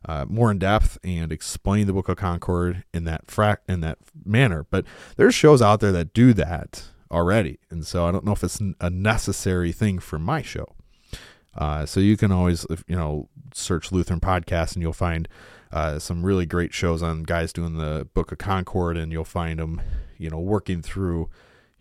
Uh, 0.09 0.25
more 0.29 0.53
in 0.53 0.59
depth 0.59 0.99
and 1.03 1.33
explain 1.33 1.89
the 1.89 1.93
Book 1.93 2.09
of 2.09 2.17
Concord 2.17 2.85
in 2.95 3.05
that 3.05 3.29
fra- 3.29 3.59
in 3.69 3.81
that 3.81 3.99
manner, 4.25 4.65
but 4.71 4.85
there's 5.17 5.35
shows 5.35 5.61
out 5.61 5.81
there 5.81 5.91
that 5.91 6.13
do 6.13 6.33
that 6.35 6.85
already. 7.11 7.59
And 7.71 7.85
so 7.85 8.07
I 8.07 8.13
don't 8.13 8.25
know 8.25 8.33
if 8.33 8.45
it's 8.45 8.61
a 8.81 8.91
necessary 8.91 9.73
thing 9.73 9.99
for 9.99 10.19
my 10.19 10.43
show. 10.43 10.75
Uh, 11.57 11.87
so 11.87 12.01
you 12.01 12.17
can 12.17 12.31
always, 12.31 12.67
you 12.87 12.97
know, 12.97 13.29
search 13.55 13.91
Lutheran 13.91 14.21
podcast 14.21 14.75
and 14.75 14.83
you'll 14.83 14.93
find 14.93 15.27
uh, 15.73 15.99
some 15.99 16.25
really 16.25 16.47
great 16.47 16.73
shows 16.73 17.03
on 17.03 17.23
guys 17.23 17.53
doing 17.53 17.79
the 17.79 18.07
Book 18.15 18.31
of 18.31 18.39
Concord, 18.39 18.97
and 18.97 19.11
you'll 19.11 19.25
find 19.25 19.59
them, 19.59 19.81
you 20.19 20.31
know, 20.31 20.39
working 20.39 20.83
through, 20.83 21.29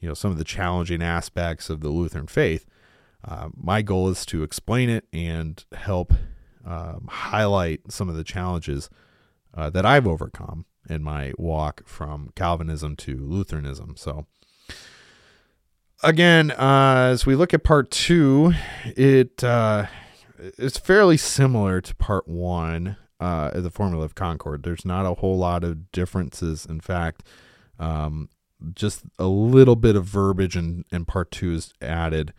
you 0.05 0.09
know, 0.09 0.13
some 0.13 0.29
of 0.29 0.38
the 0.38 0.43
challenging 0.43 1.01
aspects 1.01 1.67
of 1.67 1.81
the 1.81 1.89
Lutheran 1.89 2.27
faith. 2.27 2.67
Uh, 3.27 3.50
my 3.57 3.81
goal 3.81 4.07
is 4.07 4.24
to 4.27 4.43
explain 4.43 4.88
it 4.88 5.07
and 5.12 5.65
help 5.74 6.13
um, 6.63 7.07
highlight 7.09 7.91
some 7.91 8.07
of 8.07 8.15
the 8.15 8.24
challenges 8.24 8.88
uh, 9.55 9.71
that 9.71 9.83
I've 9.83 10.05
overcome 10.05 10.65
in 10.88 11.01
my 11.01 11.33
walk 11.39 11.88
from 11.88 12.29
Calvinism 12.35 12.95
to 12.97 13.17
Lutheranism. 13.17 13.95
So 13.97 14.27
again, 16.03 16.51
uh, 16.51 17.09
as 17.12 17.25
we 17.25 17.33
look 17.33 17.51
at 17.55 17.63
part 17.63 17.89
two, 17.89 18.53
it 18.85 19.43
uh, 19.43 19.88
it's 20.38 20.77
fairly 20.77 21.17
similar 21.17 21.81
to 21.81 21.95
part 21.95 22.27
one. 22.27 22.97
Uh, 23.19 23.59
the 23.59 23.71
formula 23.71 24.05
of 24.05 24.13
Concord. 24.13 24.62
There's 24.62 24.85
not 24.85 25.07
a 25.07 25.15
whole 25.15 25.38
lot 25.38 25.63
of 25.63 25.91
differences. 25.91 26.63
In 26.65 26.79
fact, 26.79 27.24
um, 27.79 28.29
just 28.74 29.03
a 29.19 29.27
little 29.27 29.75
bit 29.75 29.95
of 29.95 30.05
verbiage 30.05 30.55
in, 30.55 30.86
in 30.91 31.05
part 31.05 31.31
two 31.31 31.53
is 31.53 31.74
added 31.81 32.34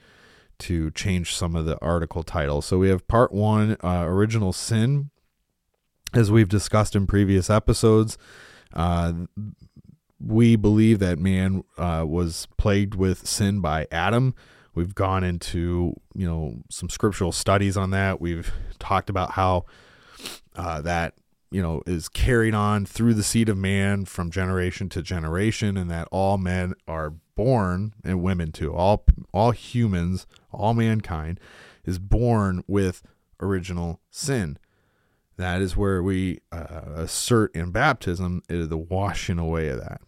to 0.59 0.91
change 0.93 1.35
some 1.35 1.55
of 1.55 1.67
the 1.67 1.79
article 1.81 2.23
titles. 2.23 2.67
So 2.67 2.79
we 2.79 2.89
have 2.89 3.07
part 3.07 3.33
one, 3.33 3.77
uh, 3.85 4.05
original 4.07 4.53
sin, 4.53 5.11
as 6.15 6.31
we've 6.31 6.49
discussed 6.49 6.97
in 6.97 7.07
previous 7.07 7.51
episodes. 7.51 8.17
Uh, 8.73 9.13
we 10.19 10.57
believe 10.57 10.99
that 10.99 11.19
man 11.19 11.63
uh, 11.77 12.05
was 12.07 12.49
plagued 12.57 12.95
with 12.95 13.27
sin 13.27 13.61
by 13.61 13.87
Adam. 13.93 14.35
We've 14.75 14.95
gone 14.95 15.25
into 15.25 15.95
you 16.15 16.27
know 16.27 16.63
some 16.71 16.89
scriptural 16.89 17.33
studies 17.33 17.77
on 17.77 17.91
that. 17.91 18.21
We've 18.21 18.53
talked 18.79 19.11
about 19.11 19.33
how 19.33 19.65
uh, 20.55 20.81
that 20.83 21.15
you 21.51 21.63
know 21.63 21.83
is 21.87 22.09
carried 22.09 22.55
on 22.55 22.87
through 22.87 23.15
the 23.15 23.23
seed 23.23 23.49
of 23.49 23.57
man 23.57 24.05
from 24.05 24.31
generation 24.31 24.89
to 24.91 25.03
generation, 25.03 25.77
and 25.77 25.91
that 25.91 26.09
all 26.11 26.39
men 26.39 26.75
are 26.87 27.15
born 27.35 27.95
and 28.05 28.23
women 28.23 28.53
too. 28.53 28.75
All 28.75 29.05
all 29.33 29.53
humans, 29.53 30.27
all 30.53 30.75
mankind 30.75 31.41
is 31.85 31.99
born 31.99 32.65
with 32.67 33.03
original 33.41 34.01
sin. 34.11 34.59
That 35.37 35.61
is 35.61 35.77
where 35.77 36.03
we 36.03 36.41
uh, 36.51 36.83
assert 36.95 37.55
in 37.55 37.71
baptism 37.71 38.43
is 38.49 38.69
the 38.69 38.79
washing 38.79 39.39
away 39.39 39.69
of 39.69 39.79
that. 39.81 40.01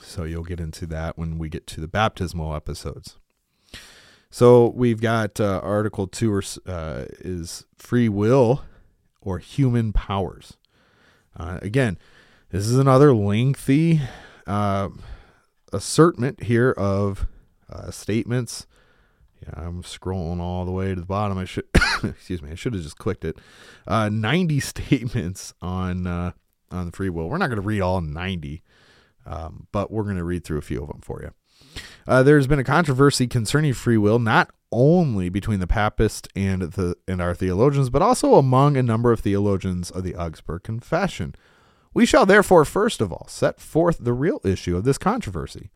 So 0.00 0.24
you'll 0.24 0.44
get 0.44 0.60
into 0.60 0.86
that 0.86 1.18
when 1.18 1.38
we 1.38 1.48
get 1.48 1.66
to 1.68 1.80
the 1.80 1.88
baptismal 1.88 2.54
episodes. 2.54 3.18
So 4.30 4.68
we've 4.68 5.00
got 5.00 5.40
uh, 5.40 5.60
Article 5.62 6.06
2 6.06 6.32
or, 6.32 6.42
uh, 6.66 7.04
is 7.20 7.66
free 7.76 8.08
will 8.08 8.62
or 9.20 9.38
human 9.38 9.92
powers. 9.92 10.56
Uh, 11.36 11.58
again, 11.62 11.98
this 12.50 12.66
is 12.66 12.78
another 12.78 13.14
lengthy 13.14 14.00
uh, 14.46 14.88
assertment 15.72 16.42
here 16.44 16.70
of 16.72 17.26
uh, 17.70 17.90
statements. 17.90 18.66
Yeah, 19.42 19.54
I'm 19.56 19.82
scrolling 19.82 20.40
all 20.40 20.64
the 20.64 20.72
way 20.72 20.94
to 20.94 21.00
the 21.00 21.06
bottom. 21.06 21.38
I 21.38 21.44
should, 21.44 21.64
excuse 22.04 22.42
me, 22.42 22.50
I 22.50 22.54
should 22.54 22.74
have 22.74 22.82
just 22.82 22.98
clicked 22.98 23.24
it. 23.24 23.38
Uh, 23.86 24.08
90 24.08 24.60
statements 24.60 25.54
on 25.60 26.06
uh, 26.06 26.32
on 26.70 26.86
the 26.86 26.92
free 26.92 27.10
will. 27.10 27.28
We're 27.28 27.38
not 27.38 27.48
going 27.48 27.60
to 27.60 27.66
read 27.66 27.80
all 27.80 28.00
90, 28.00 28.62
um, 29.26 29.66
but 29.72 29.90
we're 29.90 30.04
going 30.04 30.16
to 30.16 30.24
read 30.24 30.44
through 30.44 30.58
a 30.58 30.62
few 30.62 30.82
of 30.82 30.88
them 30.88 31.00
for 31.02 31.20
you. 31.22 31.32
Uh, 32.06 32.22
there's 32.22 32.46
been 32.46 32.58
a 32.58 32.64
controversy 32.64 33.26
concerning 33.26 33.72
free 33.74 33.96
will, 33.96 34.18
not 34.18 34.50
only 34.72 35.28
between 35.28 35.60
the 35.60 35.66
Papists 35.66 36.28
and 36.34 36.62
the 36.62 36.96
and 37.06 37.20
our 37.20 37.34
theologians, 37.34 37.90
but 37.90 38.02
also 38.02 38.34
among 38.34 38.76
a 38.76 38.82
number 38.82 39.12
of 39.12 39.20
theologians 39.20 39.90
of 39.90 40.02
the 40.02 40.16
Augsburg 40.16 40.62
Confession. 40.62 41.34
We 41.94 42.06
shall 42.06 42.26
therefore 42.26 42.64
first 42.64 43.00
of 43.00 43.12
all 43.12 43.26
set 43.28 43.60
forth 43.60 43.98
the 44.00 44.14
real 44.14 44.40
issue 44.44 44.76
of 44.76 44.84
this 44.84 44.98
controversy. 44.98 45.70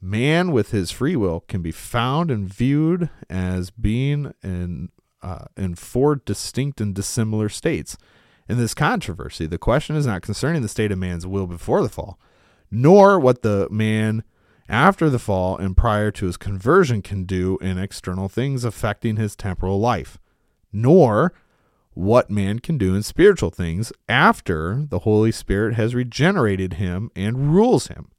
Man 0.00 0.52
with 0.52 0.70
his 0.70 0.90
free 0.90 1.16
will 1.16 1.40
can 1.40 1.62
be 1.62 1.70
found 1.70 2.30
and 2.30 2.52
viewed 2.52 3.10
as 3.28 3.70
being 3.70 4.34
in 4.42 4.88
uh, 5.22 5.46
in 5.56 5.74
four 5.74 6.16
distinct 6.16 6.80
and 6.80 6.94
dissimilar 6.94 7.48
states. 7.48 7.96
In 8.46 8.58
this 8.58 8.74
controversy, 8.74 9.46
the 9.46 9.56
question 9.56 9.96
is 9.96 10.06
not 10.06 10.20
concerning 10.20 10.60
the 10.60 10.68
state 10.68 10.92
of 10.92 10.98
man's 10.98 11.26
will 11.26 11.46
before 11.46 11.82
the 11.82 11.88
fall, 11.88 12.18
nor 12.70 13.18
what 13.18 13.40
the 13.40 13.66
man 13.70 14.22
after 14.68 15.10
the 15.10 15.18
fall 15.18 15.56
and 15.56 15.76
prior 15.76 16.10
to 16.12 16.26
his 16.26 16.36
conversion 16.36 17.02
can 17.02 17.24
do 17.24 17.58
in 17.60 17.78
external 17.78 18.28
things 18.28 18.64
affecting 18.64 19.16
his 19.16 19.36
temporal 19.36 19.78
life, 19.78 20.18
nor 20.72 21.32
what 21.92 22.30
man 22.30 22.58
can 22.58 22.76
do 22.76 22.94
in 22.94 23.02
spiritual 23.02 23.50
things 23.50 23.92
after 24.08 24.84
the 24.88 25.00
Holy 25.00 25.30
Spirit 25.30 25.74
has 25.74 25.94
regenerated 25.94 26.74
him 26.74 27.10
and 27.14 27.54
rules 27.54 27.86
him, 27.86 28.10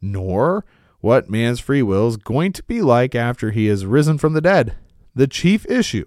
nor 0.00 0.64
what 1.00 1.30
man's 1.30 1.60
free 1.60 1.82
will 1.82 2.08
is 2.08 2.16
going 2.16 2.52
to 2.52 2.62
be 2.64 2.80
like 2.82 3.14
after 3.14 3.50
he 3.50 3.66
has 3.66 3.86
risen 3.86 4.18
from 4.18 4.34
the 4.34 4.40
dead. 4.40 4.76
The 5.14 5.26
chief 5.26 5.66
issue 5.66 6.06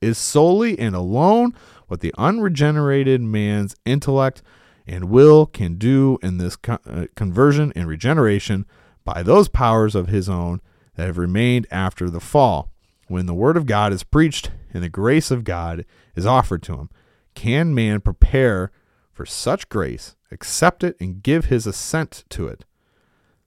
is 0.00 0.18
solely 0.18 0.78
and 0.78 0.94
alone 0.94 1.54
what 1.88 2.00
the 2.00 2.14
unregenerated 2.16 3.20
man's 3.20 3.74
intellect 3.84 4.42
and 4.86 5.06
will 5.06 5.46
can 5.46 5.76
do 5.76 6.18
in 6.22 6.38
this 6.38 6.56
uh, 6.68 7.06
conversion 7.16 7.72
and 7.74 7.88
regeneration 7.88 8.66
by 9.04 9.22
those 9.22 9.48
powers 9.48 9.94
of 9.94 10.08
his 10.08 10.28
own 10.28 10.60
that 10.96 11.06
have 11.06 11.18
remained 11.18 11.66
after 11.70 12.08
the 12.08 12.20
fall. 12.20 12.70
When 13.08 13.26
the 13.26 13.34
word 13.34 13.56
of 13.56 13.66
God 13.66 13.92
is 13.92 14.02
preached 14.02 14.50
and 14.72 14.82
the 14.82 14.88
grace 14.88 15.30
of 15.30 15.44
God 15.44 15.84
is 16.14 16.26
offered 16.26 16.62
to 16.64 16.76
him, 16.76 16.90
can 17.34 17.74
man 17.74 18.00
prepare 18.00 18.70
for 19.12 19.26
such 19.26 19.68
grace, 19.68 20.16
accept 20.30 20.82
it, 20.82 20.96
and 21.00 21.22
give 21.22 21.46
his 21.46 21.66
assent 21.66 22.24
to 22.30 22.48
it? 22.48 22.64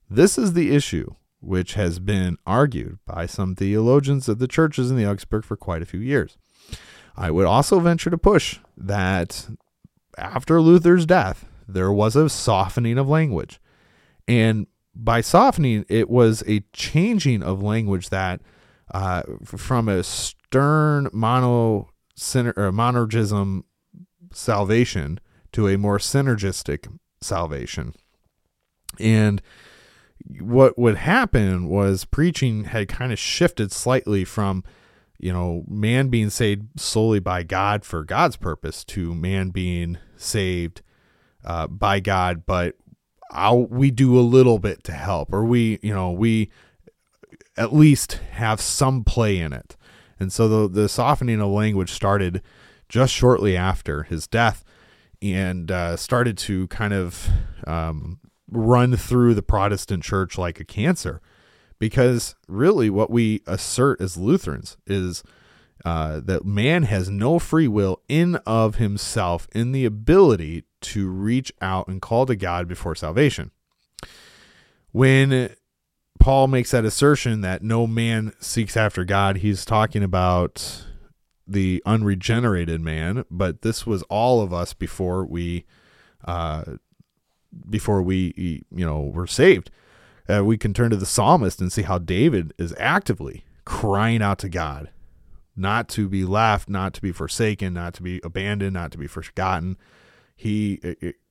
This 0.10 0.38
is 0.38 0.54
the 0.54 0.76
issue 0.76 1.16
which 1.40 1.74
has 1.74 2.00
been 2.00 2.38
argued 2.46 3.00
by 3.06 3.26
some 3.26 3.56
theologians 3.56 4.30
of 4.30 4.40
the 4.40 4.48
churches 4.48 4.92
in 4.92 4.98
the 4.98 5.10
Augsburg 5.10 5.44
for 5.44 5.56
quite 5.56 5.82
a 5.82 5.86
few 5.86 6.00
years. 6.00 6.38
I 7.16 7.32
would 7.32 7.46
also 7.46 7.80
venture 7.80 8.10
to 8.10 8.18
push 8.18 8.60
that 8.76 9.48
after 10.18 10.62
Luther's 10.62 11.06
death, 11.06 11.46
there 11.68 11.92
was 11.92 12.16
a 12.16 12.30
softening 12.30 12.98
of 12.98 13.10
language. 13.10 13.60
And 14.28 14.68
by 15.04 15.22
softening, 15.22 15.86
it 15.90 16.10
was 16.10 16.44
a 16.48 16.62
changing 16.74 17.44
of 17.44 17.62
language 17.62 18.10
that 18.10 18.42
uh, 18.94 19.24
from 19.44 19.88
a 19.88 20.04
stern 20.04 21.10
mono 21.14 21.90
or 22.36 22.72
monergism 22.72 23.64
salvation 24.34 25.20
to 25.52 25.68
a 25.68 25.78
more 25.78 25.98
synergistic 25.98 26.92
salvation. 27.22 27.94
And 29.00 29.42
what 30.40 30.78
would 30.78 30.98
happen 30.98 31.68
was 31.68 32.06
preaching 32.06 32.66
had 32.66 32.88
kind 32.88 33.12
of 33.12 33.20
shifted 33.20 33.72
slightly 33.72 34.26
from, 34.26 34.64
you 35.20 35.32
know, 35.32 35.64
man 35.68 36.10
being 36.10 36.30
saved 36.30 36.80
solely 36.80 37.20
by 37.20 37.44
God 37.44 37.86
for 37.86 38.04
God's 38.04 38.36
purpose 38.36 38.84
to 38.86 39.14
man 39.14 39.50
being 39.50 39.98
saved 40.16 40.82
uh, 41.46 41.68
by 41.68 42.00
God, 42.00 42.46
but 42.46 42.76
I'll, 43.32 43.66
we 43.66 43.92
do 43.92 44.18
a 44.18 44.22
little 44.22 44.60
bit 44.60 44.84
to 44.86 44.94
help, 44.94 45.34
or 45.34 45.44
we, 45.44 45.80
you 45.82 45.94
know, 45.94 46.12
we 46.12 46.50
at 47.58 47.74
least 47.74 48.14
have 48.32 48.62
some 48.62 49.04
play 49.04 49.40
in 49.40 49.54
it. 49.54 49.76
And 50.20 50.32
so 50.32 50.48
the, 50.48 50.82
the 50.82 50.90
softening 50.90 51.42
of 51.42 51.50
language 51.50 51.92
started 51.92 52.42
just 52.90 53.14
shortly 53.14 53.58
after 53.58 54.04
his 54.04 54.28
death 54.28 54.64
and 55.22 55.72
uh, 55.72 55.98
started 55.98 56.38
to 56.38 56.68
kind 56.68 56.94
of 56.94 57.28
um, 57.66 58.20
run 58.50 58.96
through 58.96 59.34
the 59.34 59.42
Protestant 59.42 60.04
church 60.04 60.38
like 60.38 60.60
a 60.60 60.66
cancer. 60.66 61.22
Because 61.80 62.36
really, 62.48 62.90
what 62.90 63.12
we 63.12 63.42
assert 63.46 64.02
as 64.02 64.18
Lutherans 64.18 64.78
is 64.88 65.22
uh, 65.86 66.22
that 66.22 66.44
man 66.44 66.84
has 66.84 67.10
no 67.10 67.38
free 67.38 67.68
will 67.68 68.02
in 68.10 68.36
of 68.48 68.76
himself 68.76 69.48
in 69.54 69.74
the 69.74 69.86
ability 69.86 70.64
to 70.82 71.10
reach 71.10 71.52
out 71.62 71.88
and 71.88 72.02
call 72.02 72.26
to 72.26 72.36
God 72.36 72.68
before 72.68 72.96
salvation. 72.96 73.52
When 74.92 75.56
Paul 76.20 76.48
makes 76.48 76.72
that 76.72 76.86
assertion 76.86 77.42
that 77.42 77.64
no 77.64 77.88
man 77.88 78.34
seeks 78.40 78.76
after 78.76 79.04
God, 79.04 79.38
he's 79.38 79.66
talking 79.66 80.04
about 80.04 80.86
the 81.48 81.82
unregenerated 81.86 82.82
man, 82.82 83.26
but 83.32 83.62
this 83.62 83.86
was 83.86 84.04
all 84.04 84.42
of 84.42 84.54
us 84.54 84.74
before 84.74 85.26
we 85.26 85.66
uh, 86.26 86.64
before 87.70 88.02
we 88.02 88.64
you 88.70 88.86
know 88.86 89.02
were 89.02 89.28
saved. 89.28 89.72
Uh, 90.28 90.44
we 90.44 90.58
can 90.58 90.74
turn 90.74 90.90
to 90.90 90.98
the 90.98 91.06
psalmist 91.06 91.62
and 91.62 91.72
see 91.72 91.84
how 91.84 91.98
David 91.98 92.54
is 92.58 92.76
actively 92.78 93.46
crying 93.64 94.22
out 94.22 94.40
to 94.40 94.50
God, 94.50 94.90
not 95.56 95.88
to 95.90 96.10
be 96.10 96.26
left, 96.26 96.68
not 96.68 96.94
to 96.96 97.02
be 97.02 97.14
forsaken, 97.14 97.74
not 97.74 97.94
to 97.94 98.04
be 98.04 98.20
abandoned, 98.24 98.74
not 98.74 98.92
to 98.92 98.98
be 98.98 99.08
forgotten. 99.08 99.78
He 100.40 100.80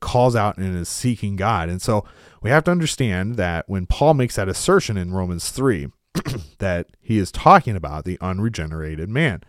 calls 0.01 0.35
out 0.35 0.59
and 0.59 0.77
is 0.77 0.89
seeking 0.89 1.37
God. 1.37 1.69
And 1.69 1.81
so 1.81 2.05
we 2.43 2.51
have 2.51 2.65
to 2.65 2.73
understand 2.73 3.37
that 3.37 3.65
when 3.69 3.87
Paul 3.87 4.15
makes 4.15 4.35
that 4.35 4.49
assertion 4.49 4.97
in 4.97 5.15
Romans 5.15 5.51
3, 5.51 5.87
that 6.59 6.89
he 7.01 7.17
is 7.19 7.31
talking 7.31 7.77
about 7.77 8.05
the 8.05 8.19
unregenerated 8.21 9.09
man, 9.09 9.43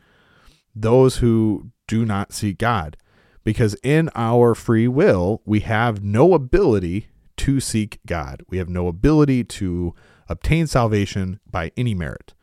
those 0.76 1.18
who 1.18 1.72
do 1.88 2.06
not 2.06 2.34
seek 2.34 2.60
God 2.60 2.98
because 3.44 3.76
in 3.82 4.12
our 4.14 4.54
free 4.54 4.88
will, 4.88 5.42
we 5.44 5.62
have 5.62 6.04
no 6.04 6.36
ability 6.36 7.08
to 7.38 7.60
seek 7.60 8.00
God. 8.06 8.44
We 8.48 8.58
have 8.60 8.70
no 8.70 8.88
ability 8.88 9.44
to 9.46 9.96
obtain 10.30 10.68
salvation 10.68 11.40
by 11.50 11.72
any 11.76 11.96
merit. 11.96 12.36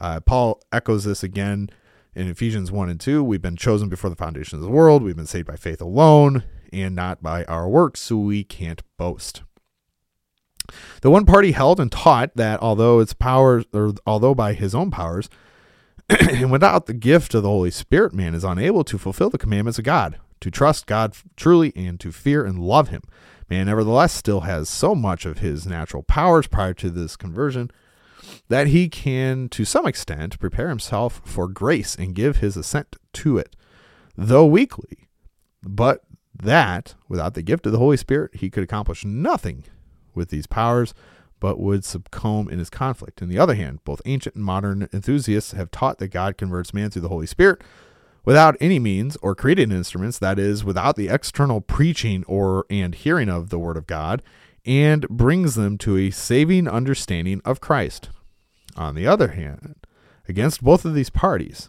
Uh, 0.00 0.20
Paul 0.20 0.62
echoes 0.72 1.04
this 1.04 1.22
again 1.22 1.68
in 2.14 2.28
Ephesians 2.28 2.72
1 2.72 2.88
and 2.88 3.00
2. 3.00 3.22
We've 3.22 3.42
been 3.42 3.56
chosen 3.56 3.88
before 3.88 4.08
the 4.08 4.16
foundation 4.16 4.56
of 4.56 4.62
the 4.62 4.70
world. 4.70 5.02
We've 5.02 5.16
been 5.16 5.26
saved 5.26 5.48
by 5.48 5.56
faith 5.56 5.82
alone 5.82 6.44
and 6.72 6.94
not 6.94 7.22
by 7.22 7.44
our 7.44 7.68
works, 7.68 8.00
so 8.00 8.16
we 8.16 8.44
can't 8.44 8.82
boast. 8.96 9.42
The 11.02 11.10
one 11.10 11.26
party 11.26 11.52
held 11.52 11.80
and 11.80 11.90
taught 11.90 12.36
that 12.36 12.60
although 12.60 13.00
its 13.00 13.12
powers, 13.12 13.64
or 13.72 13.94
although 14.06 14.34
by 14.34 14.54
his 14.54 14.74
own 14.74 14.90
powers, 14.90 15.28
and 16.08 16.50
without 16.50 16.86
the 16.86 16.94
gift 16.94 17.34
of 17.34 17.42
the 17.42 17.48
Holy 17.48 17.70
Spirit, 17.70 18.12
man 18.12 18.34
is 18.34 18.44
unable 18.44 18.84
to 18.84 18.98
fulfill 18.98 19.30
the 19.30 19.38
commandments 19.38 19.78
of 19.78 19.84
God 19.84 20.18
to 20.40 20.50
trust 20.50 20.86
God 20.86 21.16
truly 21.36 21.72
and 21.74 21.98
to 22.00 22.12
fear 22.12 22.44
and 22.44 22.58
love 22.58 22.88
Him. 22.88 23.02
Man, 23.52 23.66
nevertheless, 23.66 24.12
still 24.12 24.40
has 24.40 24.68
so 24.68 24.94
much 24.94 25.26
of 25.26 25.38
his 25.38 25.66
natural 25.66 26.02
powers 26.02 26.46
prior 26.46 26.72
to 26.74 26.88
this 26.88 27.16
conversion 27.16 27.70
that 28.48 28.68
he 28.68 28.88
can, 28.88 29.48
to 29.50 29.64
some 29.64 29.86
extent, 29.86 30.38
prepare 30.38 30.68
himself 30.68 31.20
for 31.24 31.48
grace 31.48 31.94
and 31.94 32.14
give 32.14 32.38
his 32.38 32.56
assent 32.56 32.96
to 33.12 33.36
it, 33.36 33.54
though 34.16 34.46
weakly. 34.46 35.08
But 35.62 36.02
that, 36.42 36.94
without 37.08 37.34
the 37.34 37.42
gift 37.42 37.66
of 37.66 37.72
the 37.72 37.78
Holy 37.78 37.96
Spirit, 37.96 38.34
he 38.34 38.50
could 38.50 38.62
accomplish 38.62 39.04
nothing 39.04 39.64
with 40.14 40.28
these 40.28 40.46
powers, 40.46 40.94
but 41.40 41.58
would 41.58 41.84
succumb 41.84 42.48
in 42.48 42.58
his 42.58 42.70
conflict. 42.70 43.20
On 43.22 43.28
the 43.28 43.38
other 43.38 43.54
hand, 43.54 43.80
both 43.84 44.02
ancient 44.04 44.36
and 44.36 44.44
modern 44.44 44.88
enthusiasts 44.92 45.52
have 45.52 45.70
taught 45.70 45.98
that 45.98 46.08
God 46.08 46.38
converts 46.38 46.74
man 46.74 46.90
through 46.90 47.02
the 47.02 47.08
Holy 47.08 47.26
Spirit 47.26 47.62
without 48.24 48.56
any 48.60 48.78
means 48.78 49.16
or 49.22 49.34
created 49.34 49.72
instruments, 49.72 50.18
that 50.18 50.38
is, 50.38 50.64
without 50.64 50.94
the 50.94 51.08
external 51.08 51.60
preaching 51.60 52.24
or 52.28 52.64
and 52.70 52.94
hearing 52.94 53.28
of 53.28 53.50
the 53.50 53.58
word 53.58 53.76
of 53.76 53.86
God, 53.86 54.22
and 54.64 55.08
brings 55.08 55.56
them 55.56 55.76
to 55.78 55.96
a 55.96 56.10
saving 56.10 56.68
understanding 56.68 57.42
of 57.44 57.60
Christ. 57.60 58.10
On 58.76 58.94
the 58.94 59.06
other 59.06 59.28
hand, 59.28 59.76
against 60.28 60.62
both 60.62 60.84
of 60.84 60.94
these 60.94 61.10
parties, 61.10 61.68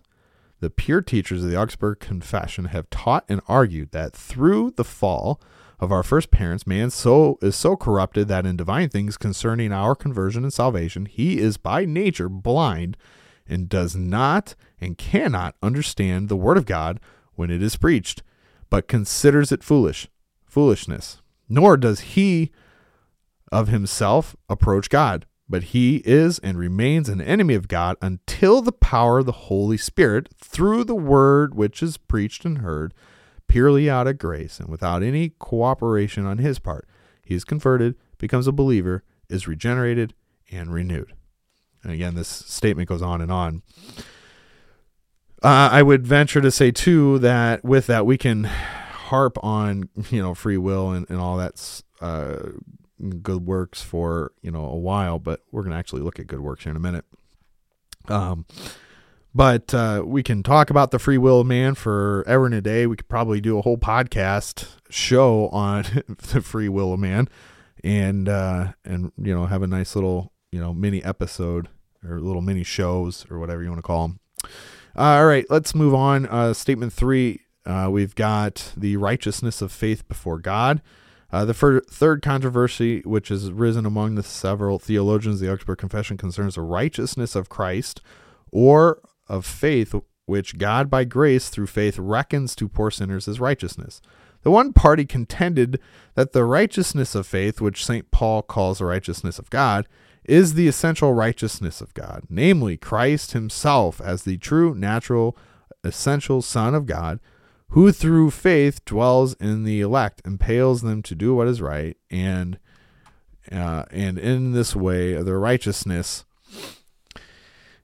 the 0.63 0.69
pure 0.69 1.01
teachers 1.01 1.43
of 1.43 1.49
the 1.49 1.59
Augsburg 1.59 1.99
Confession 1.99 2.65
have 2.65 2.89
taught 2.89 3.25
and 3.27 3.41
argued 3.49 3.91
that 3.91 4.15
through 4.15 4.71
the 4.71 4.85
fall 4.85 5.41
of 5.77 5.91
our 5.91 6.03
first 6.03 6.31
parents, 6.31 6.65
man 6.65 6.89
so 6.89 7.37
is 7.41 7.53
so 7.53 7.75
corrupted 7.75 8.29
that 8.29 8.45
in 8.45 8.55
divine 8.55 8.87
things 8.87 9.17
concerning 9.17 9.73
our 9.73 9.93
conversion 9.93 10.43
and 10.43 10.53
salvation, 10.53 11.05
he 11.05 11.37
is 11.37 11.57
by 11.57 11.83
nature 11.83 12.29
blind 12.29 12.95
and 13.45 13.67
does 13.67 13.93
not 13.93 14.55
and 14.79 14.97
cannot 14.97 15.53
understand 15.61 16.29
the 16.29 16.37
word 16.37 16.55
of 16.55 16.65
God 16.65 17.01
when 17.35 17.51
it 17.51 17.61
is 17.61 17.75
preached, 17.75 18.23
but 18.69 18.87
considers 18.87 19.51
it 19.51 19.65
foolish, 19.65 20.07
foolishness. 20.45 21.21
Nor 21.49 21.75
does 21.75 21.99
he 21.99 22.51
of 23.51 23.67
himself 23.67 24.33
approach 24.47 24.89
God, 24.89 25.25
but 25.47 25.63
he 25.63 25.97
is 26.05 26.39
and 26.39 26.57
remains 26.57 27.09
an 27.09 27.21
enemy 27.21 27.53
of 27.53 27.67
God 27.67 27.97
until 28.01 28.61
the 28.61 28.71
power 28.71 29.19
of 29.19 29.25
the 29.25 29.31
Holy 29.31 29.77
Spirit, 29.77 30.29
through 30.37 30.83
the 30.83 30.95
word 30.95 31.53
which 31.55 31.83
is 31.83 31.97
preached 31.97 32.45
and 32.45 32.59
heard, 32.59 32.93
purely 33.47 33.89
out 33.89 34.07
of 34.07 34.17
grace 34.17 34.59
and 34.59 34.69
without 34.69 35.03
any 35.03 35.29
cooperation 35.29 36.25
on 36.25 36.37
his 36.37 36.59
part, 36.59 36.87
he 37.23 37.35
is 37.35 37.43
converted, 37.43 37.95
becomes 38.17 38.47
a 38.47 38.51
believer, 38.51 39.03
is 39.29 39.47
regenerated, 39.47 40.13
and 40.51 40.73
renewed. 40.73 41.13
And 41.83 41.91
again, 41.91 42.15
this 42.15 42.27
statement 42.27 42.89
goes 42.89 43.01
on 43.01 43.21
and 43.21 43.31
on. 43.31 43.61
Uh, 45.43 45.69
I 45.71 45.83
would 45.83 46.07
venture 46.07 46.39
to 46.39 46.51
say 46.51 46.71
too 46.71 47.19
that 47.19 47.65
with 47.65 47.87
that 47.87 48.05
we 48.05 48.17
can 48.17 48.45
harp 48.45 49.37
on 49.43 49.89
you 50.09 50.21
know 50.21 50.33
free 50.33 50.57
will 50.57 50.91
and, 50.91 51.05
and 51.09 51.19
all 51.19 51.37
that 51.37 51.83
uh, 51.99 52.37
good 53.09 53.45
works 53.45 53.81
for 53.81 54.31
you 54.41 54.51
know 54.51 54.65
a 54.65 54.77
while, 54.77 55.19
but 55.19 55.41
we're 55.51 55.63
gonna 55.63 55.77
actually 55.77 56.01
look 56.01 56.19
at 56.19 56.27
good 56.27 56.39
works 56.39 56.63
here 56.63 56.71
in 56.71 56.77
a 56.77 56.79
minute. 56.79 57.05
Um, 58.07 58.45
but 59.35 59.73
uh, 59.73 60.03
we 60.05 60.21
can 60.21 60.43
talk 60.43 60.69
about 60.69 60.91
the 60.91 60.99
free 60.99 61.17
will 61.17 61.41
of 61.41 61.47
man 61.47 61.73
for 61.73 62.23
ever 62.27 62.45
and 62.45 62.53
a 62.53 62.61
day. 62.61 62.85
We 62.85 62.95
could 62.95 63.07
probably 63.07 63.41
do 63.41 63.57
a 63.57 63.61
whole 63.61 63.77
podcast 63.77 64.67
show 64.89 65.49
on 65.49 65.83
the 66.31 66.41
free 66.41 66.69
will 66.69 66.93
of 66.93 66.99
man, 66.99 67.27
and 67.83 68.29
uh, 68.29 68.73
and 68.85 69.11
you 69.17 69.33
know 69.33 69.45
have 69.47 69.63
a 69.63 69.67
nice 69.67 69.95
little 69.95 70.31
you 70.51 70.59
know 70.59 70.73
mini 70.73 71.03
episode 71.03 71.67
or 72.07 72.19
little 72.19 72.41
mini 72.41 72.63
shows 72.63 73.25
or 73.31 73.39
whatever 73.39 73.63
you 73.63 73.69
want 73.69 73.79
to 73.79 73.87
call 73.87 74.07
them. 74.07 74.19
Uh, 74.95 75.17
all 75.17 75.25
right, 75.25 75.45
let's 75.49 75.73
move 75.73 75.93
on. 75.93 76.27
Uh, 76.27 76.53
statement 76.53 76.93
three. 76.93 77.41
Uh, 77.65 77.87
we've 77.89 78.13
got 78.13 78.73
the 78.75 78.97
righteousness 78.97 79.61
of 79.61 79.71
faith 79.71 80.07
before 80.07 80.37
God. 80.37 80.81
Uh, 81.33 81.43
the 81.45 81.53
fir- 81.55 81.81
third 81.81 82.21
controversy, 82.21 83.01
which 83.01 83.29
has 83.29 83.51
risen 83.51 83.87
among 83.87 84.13
the 84.13 84.21
several 84.21 84.77
theologians 84.77 85.39
the 85.39 85.51
Augsburg 85.51 85.79
Confession, 85.79 86.15
concerns 86.15 86.53
the 86.53 86.61
righteousness 86.61 87.35
of 87.35 87.49
Christ 87.49 88.01
or 88.51 89.01
of 89.27 89.43
faith, 89.43 89.95
which 90.27 90.59
God 90.59 90.91
by 90.91 91.05
grace 91.05 91.49
through 91.49 91.65
faith 91.65 91.97
reckons 91.97 92.55
to 92.55 92.69
poor 92.69 92.91
sinners 92.91 93.27
as 93.27 93.39
righteousness. 93.39 93.99
The 94.43 94.51
one 94.51 94.73
party 94.73 95.05
contended 95.05 95.79
that 96.13 96.33
the 96.33 96.45
righteousness 96.45 97.15
of 97.15 97.25
faith, 97.25 97.59
which 97.59 97.83
St. 97.83 98.11
Paul 98.11 98.43
calls 98.43 98.77
the 98.77 98.85
righteousness 98.85 99.39
of 99.39 99.49
God, 99.49 99.87
is 100.25 100.53
the 100.53 100.67
essential 100.67 101.15
righteousness 101.15 101.81
of 101.81 101.95
God, 101.95 102.25
namely 102.29 102.77
Christ 102.77 103.31
himself 103.31 103.99
as 103.99 104.21
the 104.21 104.37
true, 104.37 104.75
natural, 104.75 105.35
essential 105.83 106.43
Son 106.43 106.75
of 106.75 106.85
God 106.85 107.19
who 107.73 107.91
through 107.91 108.29
faith 108.29 108.85
dwells 108.85 109.33
in 109.35 109.63
the 109.63 109.81
elect, 109.81 110.21
impales 110.25 110.83
them 110.83 111.01
to 111.01 111.15
do 111.15 111.33
what 111.33 111.47
is 111.47 111.59
right, 111.59 111.97
and 112.11 112.59
uh, 113.51 113.83
and 113.89 114.19
in 114.19 114.51
this 114.51 114.75
way 114.75 115.21
their 115.23 115.39
righteousness, 115.39 116.23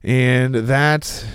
and 0.00 0.54
that 0.54 1.26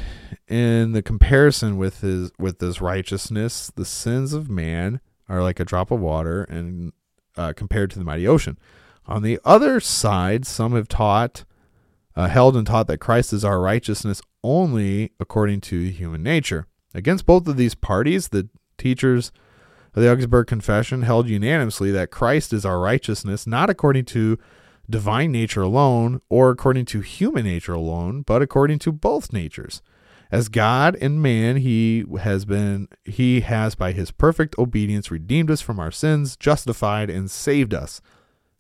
in 0.48 0.94
the 0.94 1.02
comparison 1.02 1.76
with 1.76 2.00
his 2.00 2.32
with 2.39 2.60
this 2.60 2.80
righteousness, 2.80 3.74
the 3.76 3.84
sins 3.84 4.32
of 4.32 4.50
man 4.50 5.02
are 5.28 5.44
like 5.44 5.60
a 5.60 5.65
drop 5.65 5.91
of 5.91 6.00
water, 6.00 6.44
and 6.44 6.94
uh, 7.36 7.52
compared 7.54 7.91
to 7.91 8.00
the 8.00 8.06
mighty 8.06 8.26
ocean. 8.26 8.58
On 9.06 9.22
the 9.22 9.38
other 9.44 9.82
side, 9.82 10.48
some 10.48 10.74
have 10.76 10.88
taught, 10.88 11.44
uh, 12.15 12.30
held 12.30 12.56
and 12.56 12.65
taught 12.65 12.88
that 12.88 13.00
Christ 13.00 13.34
is 13.34 13.44
our 13.44 13.60
righteousness 13.60 14.22
only 14.46 15.12
according 15.20 15.60
to 15.62 15.89
human 15.89 16.24
nature. 16.24 16.68
Against 16.96 17.26
both 17.26 17.46
of 17.48 17.58
these 17.58 17.76
parties, 17.76 18.30
the 18.30 18.48
teachers 18.78 19.34
of 19.94 20.02
the 20.02 20.10
Augsburg 20.10 20.48
Confession 20.48 21.02
held 21.02 21.28
unanimously 21.28 21.92
that 21.92 22.10
Christ 22.10 22.54
is 22.54 22.66
our 22.66 22.80
righteousness, 22.80 23.46
not 23.46 23.70
according 23.70 24.06
to 24.06 24.40
divine 24.90 25.34
nature 25.34 25.62
alone 25.62 26.22
or 26.30 26.50
according 26.50 26.86
to 26.86 27.02
human 27.02 27.44
nature 27.44 27.74
alone, 27.74 28.22
but 28.22 28.42
according 28.42 28.80
to 28.80 28.94
both 28.94 29.34
natures. 29.34 29.82
As 30.32 30.48
God 30.48 30.96
and 31.02 31.22
man, 31.22 31.58
he 31.58 32.06
has 32.22 32.46
been 32.46 32.88
he 33.04 33.42
has 33.42 33.76
by 33.76 33.92
his 33.92 34.12
perfect 34.12 34.58
obedience 34.58 35.12
redeemed 35.12 35.52
us 35.52 35.62
from 35.62 35.80
our 35.80 35.92
sins, 35.92 36.38
justified 36.38 37.10
and 37.10 37.30
saved 37.30 37.74
us. 37.74 38.02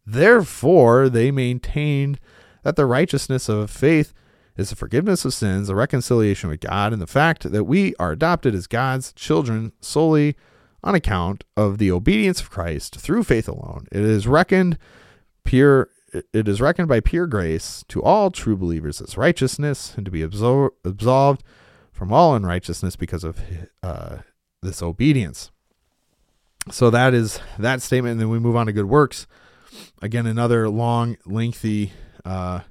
Therefore, 0.05 1.07
they 1.07 1.31
maintained 1.31 2.19
that 2.63 2.75
the 2.75 2.85
righteousness 2.85 3.47
of 3.47 3.71
faith 3.71 4.13
is 4.57 4.69
the 4.69 4.75
forgiveness 4.75 5.25
of 5.25 5.33
sins, 5.33 5.67
the 5.67 5.75
reconciliation 5.75 6.49
with 6.49 6.61
God, 6.61 6.93
and 6.93 7.01
the 7.01 7.07
fact 7.07 7.51
that 7.51 7.65
we 7.65 7.95
are 7.95 8.11
adopted 8.11 8.55
as 8.55 8.67
God's 8.67 9.11
children 9.13 9.73
solely 9.81 10.35
on 10.83 10.95
account 10.95 11.43
of 11.57 11.77
the 11.77 11.91
obedience 11.91 12.39
of 12.39 12.49
Christ 12.49 12.95
through 12.97 13.23
faith 13.23 13.47
alone. 13.47 13.87
It 13.91 14.01
is 14.01 14.27
reckoned 14.27 14.77
pure 15.43 15.89
it 16.33 16.47
is 16.47 16.61
reckoned 16.61 16.87
by 16.87 17.01
pure 17.01 17.27
grace 17.27 17.83
to 17.89 18.01
all 18.01 18.31
true 18.31 18.55
believers 18.55 19.01
as 19.01 19.17
righteousness 19.17 19.93
and 19.97 20.05
to 20.05 20.11
be 20.11 20.21
absol- 20.21 20.69
absolved 20.85 21.43
from 21.91 22.13
all 22.13 22.35
unrighteousness 22.35 22.95
because 22.95 23.25
of 23.25 23.41
uh, 23.83 24.19
this 24.61 24.81
obedience. 24.81 25.51
So 26.71 26.89
that 26.89 27.13
is 27.13 27.39
that 27.59 27.81
statement. 27.81 28.13
And 28.13 28.21
then 28.21 28.29
we 28.29 28.39
move 28.39 28.55
on 28.55 28.67
to 28.67 28.71
good 28.71 28.85
works. 28.85 29.27
Again, 30.01 30.25
another 30.25 30.69
long, 30.69 31.17
lengthy 31.25 31.91
uh, 32.23 32.61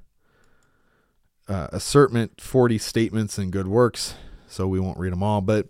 uh, 1.48 1.68
assertment 1.72 2.40
40 2.40 2.78
statements 2.78 3.38
and 3.38 3.52
good 3.52 3.68
works, 3.68 4.14
so 4.48 4.66
we 4.66 4.80
won't 4.80 4.98
read 4.98 5.12
them 5.12 5.22
all, 5.22 5.40
but 5.40 5.68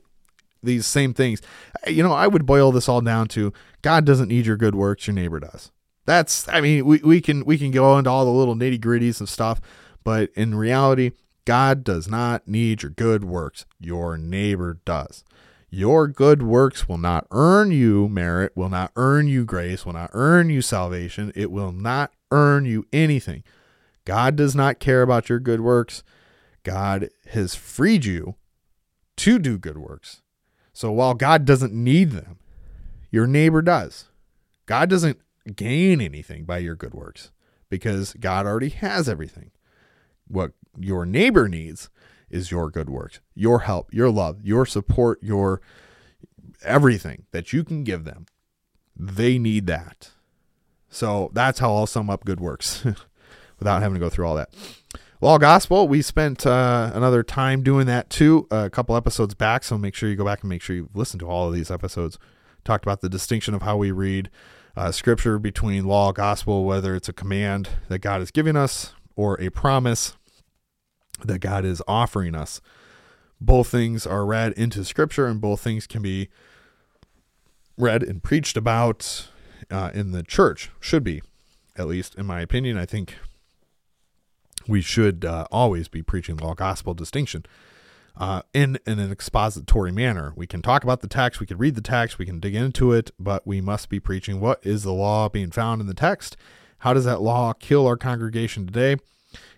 these 0.62 0.86
same 0.86 1.14
things. 1.14 1.42
You 1.86 2.02
know, 2.02 2.12
I 2.12 2.26
would 2.26 2.46
boil 2.46 2.72
this 2.72 2.88
all 2.88 3.00
down 3.00 3.28
to 3.28 3.52
God 3.82 4.04
doesn't 4.04 4.28
need 4.28 4.46
your 4.46 4.56
good 4.56 4.74
works, 4.74 5.06
your 5.06 5.14
neighbor 5.14 5.40
does. 5.40 5.70
That's 6.06 6.48
I 6.48 6.60
mean, 6.60 6.84
we, 6.84 6.98
we 6.98 7.20
can 7.20 7.44
we 7.44 7.58
can 7.58 7.70
go 7.70 7.98
into 7.98 8.10
all 8.10 8.24
the 8.24 8.30
little 8.30 8.54
nitty 8.54 8.78
gritties 8.78 9.20
of 9.20 9.30
stuff, 9.30 9.60
but 10.02 10.30
in 10.34 10.54
reality, 10.54 11.12
God 11.44 11.84
does 11.84 12.08
not 12.08 12.46
need 12.48 12.82
your 12.82 12.90
good 12.90 13.24
works. 13.24 13.66
Your 13.80 14.16
neighbor 14.16 14.78
does. 14.84 15.24
Your 15.70 16.06
good 16.06 16.42
works 16.42 16.88
will 16.88 16.98
not 16.98 17.26
earn 17.32 17.72
you 17.72 18.08
merit, 18.08 18.52
will 18.54 18.68
not 18.68 18.92
earn 18.96 19.26
you 19.26 19.44
grace, 19.44 19.84
will 19.84 19.94
not 19.94 20.10
earn 20.12 20.48
you 20.48 20.62
salvation. 20.62 21.32
It 21.34 21.50
will 21.50 21.72
not 21.72 22.12
earn 22.30 22.64
you 22.64 22.86
anything. 22.92 23.42
God 24.04 24.36
does 24.36 24.54
not 24.54 24.80
care 24.80 25.02
about 25.02 25.28
your 25.28 25.40
good 25.40 25.60
works. 25.60 26.02
God 26.62 27.10
has 27.30 27.54
freed 27.54 28.04
you 28.04 28.36
to 29.16 29.38
do 29.38 29.58
good 29.58 29.78
works. 29.78 30.22
So 30.72 30.90
while 30.90 31.14
God 31.14 31.44
doesn't 31.44 31.72
need 31.72 32.10
them, 32.10 32.38
your 33.10 33.26
neighbor 33.26 33.62
does. 33.62 34.08
God 34.66 34.90
doesn't 34.90 35.20
gain 35.54 36.00
anything 36.00 36.44
by 36.44 36.58
your 36.58 36.74
good 36.74 36.94
works 36.94 37.30
because 37.68 38.14
God 38.14 38.46
already 38.46 38.70
has 38.70 39.08
everything. 39.08 39.50
What 40.26 40.52
your 40.78 41.06
neighbor 41.06 41.48
needs 41.48 41.90
is 42.30 42.50
your 42.50 42.70
good 42.70 42.90
works, 42.90 43.20
your 43.34 43.60
help, 43.60 43.92
your 43.92 44.10
love, 44.10 44.40
your 44.42 44.66
support, 44.66 45.22
your 45.22 45.60
everything 46.62 47.26
that 47.30 47.52
you 47.52 47.62
can 47.62 47.84
give 47.84 48.04
them. 48.04 48.26
They 48.96 49.38
need 49.38 49.66
that. 49.66 50.10
So 50.88 51.30
that's 51.32 51.58
how 51.58 51.74
I'll 51.74 51.86
sum 51.86 52.10
up 52.10 52.24
good 52.24 52.40
works. 52.40 52.84
without 53.64 53.82
having 53.82 53.94
to 53.94 54.00
go 54.00 54.10
through 54.10 54.26
all 54.26 54.34
that. 54.36 54.50
Law 55.22 55.38
Gospel, 55.38 55.88
we 55.88 56.02
spent 56.02 56.46
uh, 56.46 56.90
another 56.92 57.22
time 57.22 57.62
doing 57.62 57.86
that 57.86 58.10
too, 58.10 58.46
a 58.50 58.68
couple 58.68 58.94
episodes 58.94 59.32
back. 59.34 59.64
So 59.64 59.78
make 59.78 59.94
sure 59.94 60.10
you 60.10 60.16
go 60.16 60.24
back 60.24 60.42
and 60.42 60.50
make 60.50 60.60
sure 60.60 60.76
you 60.76 60.90
listen 60.92 61.18
to 61.20 61.26
all 61.26 61.48
of 61.48 61.54
these 61.54 61.70
episodes. 61.70 62.18
Talked 62.62 62.84
about 62.84 63.00
the 63.00 63.08
distinction 63.08 63.54
of 63.54 63.62
how 63.62 63.78
we 63.78 63.90
read 63.90 64.28
uh, 64.76 64.92
scripture 64.92 65.38
between 65.38 65.86
law, 65.86 66.12
gospel, 66.12 66.64
whether 66.64 66.94
it's 66.94 67.08
a 67.08 67.12
command 67.14 67.70
that 67.88 68.00
God 68.00 68.20
is 68.20 68.30
giving 68.30 68.54
us 68.54 68.92
or 69.16 69.40
a 69.40 69.48
promise 69.48 70.14
that 71.24 71.38
God 71.38 71.64
is 71.64 71.80
offering 71.88 72.34
us. 72.34 72.60
Both 73.40 73.68
things 73.68 74.06
are 74.06 74.26
read 74.26 74.52
into 74.52 74.84
scripture, 74.84 75.26
and 75.26 75.40
both 75.40 75.60
things 75.60 75.86
can 75.86 76.02
be 76.02 76.28
read 77.78 78.02
and 78.02 78.22
preached 78.22 78.56
about 78.58 79.28
uh, 79.70 79.90
in 79.94 80.12
the 80.12 80.22
church. 80.22 80.70
Should 80.80 81.04
be, 81.04 81.22
at 81.76 81.86
least 81.86 82.14
in 82.16 82.26
my 82.26 82.40
opinion. 82.40 82.76
I 82.76 82.86
think 82.86 83.16
we 84.66 84.80
should 84.80 85.24
uh, 85.24 85.46
always 85.50 85.88
be 85.88 86.02
preaching 86.02 86.36
law 86.36 86.54
gospel 86.54 86.94
distinction 86.94 87.44
uh, 88.16 88.42
in, 88.52 88.78
in 88.86 88.98
an 88.98 89.10
expository 89.10 89.92
manner. 89.92 90.32
We 90.36 90.46
can 90.46 90.62
talk 90.62 90.84
about 90.84 91.00
the 91.00 91.08
text, 91.08 91.40
we 91.40 91.46
can 91.46 91.58
read 91.58 91.74
the 91.74 91.80
text, 91.80 92.18
we 92.18 92.26
can 92.26 92.40
dig 92.40 92.54
into 92.54 92.92
it, 92.92 93.10
but 93.18 93.46
we 93.46 93.60
must 93.60 93.88
be 93.88 94.00
preaching 94.00 94.40
what 94.40 94.60
is 94.64 94.82
the 94.82 94.92
law 94.92 95.28
being 95.28 95.50
found 95.50 95.80
in 95.80 95.86
the 95.86 95.94
text? 95.94 96.36
How 96.78 96.92
does 96.92 97.04
that 97.04 97.22
law 97.22 97.52
kill 97.52 97.86
our 97.86 97.96
congregation 97.96 98.66
today? 98.66 98.96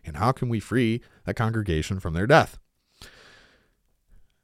And 0.04 0.16
how 0.16 0.32
can 0.32 0.48
we 0.48 0.60
free 0.60 1.02
that 1.24 1.34
congregation 1.34 2.00
from 2.00 2.14
their 2.14 2.26
death? 2.26 2.58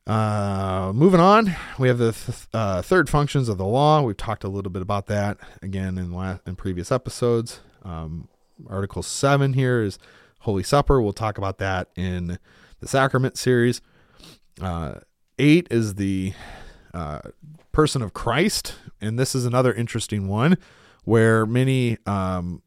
Uh, 0.04 0.90
moving 0.92 1.20
on, 1.20 1.54
we 1.78 1.86
have 1.86 1.98
the 1.98 2.10
th- 2.10 2.48
uh, 2.52 2.82
third 2.82 3.08
functions 3.08 3.48
of 3.48 3.56
the 3.56 3.64
law. 3.64 4.02
We've 4.02 4.16
talked 4.16 4.42
a 4.42 4.48
little 4.48 4.72
bit 4.72 4.82
about 4.82 5.06
that 5.06 5.38
again 5.62 5.96
in 5.96 6.10
la- 6.10 6.38
in 6.44 6.56
previous 6.56 6.90
episodes. 6.90 7.60
Um, 7.84 8.28
Article 8.68 9.04
seven 9.04 9.52
here 9.52 9.80
is 9.80 10.00
Holy 10.42 10.62
Supper. 10.62 11.00
We'll 11.00 11.12
talk 11.12 11.38
about 11.38 11.58
that 11.58 11.88
in 11.96 12.38
the 12.80 12.88
Sacrament 12.88 13.38
series. 13.38 13.80
Uh, 14.60 14.94
eight 15.38 15.68
is 15.70 15.94
the 15.94 16.34
uh, 16.92 17.20
person 17.70 18.02
of 18.02 18.12
Christ, 18.12 18.74
and 19.00 19.18
this 19.18 19.34
is 19.34 19.46
another 19.46 19.72
interesting 19.72 20.28
one 20.28 20.58
where 21.04 21.46
many 21.46 21.98
um, 22.06 22.62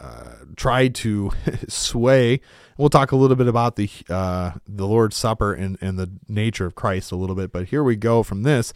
uh, 0.00 0.34
tried 0.56 0.94
to 0.96 1.32
sway. 1.68 2.40
We'll 2.78 2.88
talk 2.88 3.12
a 3.12 3.16
little 3.16 3.36
bit 3.36 3.48
about 3.48 3.76
the 3.76 3.90
uh, 4.08 4.52
the 4.66 4.86
Lord's 4.86 5.16
Supper 5.16 5.52
and, 5.52 5.76
and 5.80 5.98
the 5.98 6.10
nature 6.28 6.66
of 6.66 6.74
Christ 6.74 7.12
a 7.12 7.16
little 7.16 7.36
bit, 7.36 7.52
but 7.52 7.68
here 7.68 7.82
we 7.82 7.96
go 7.96 8.22
from 8.22 8.42
this. 8.42 8.72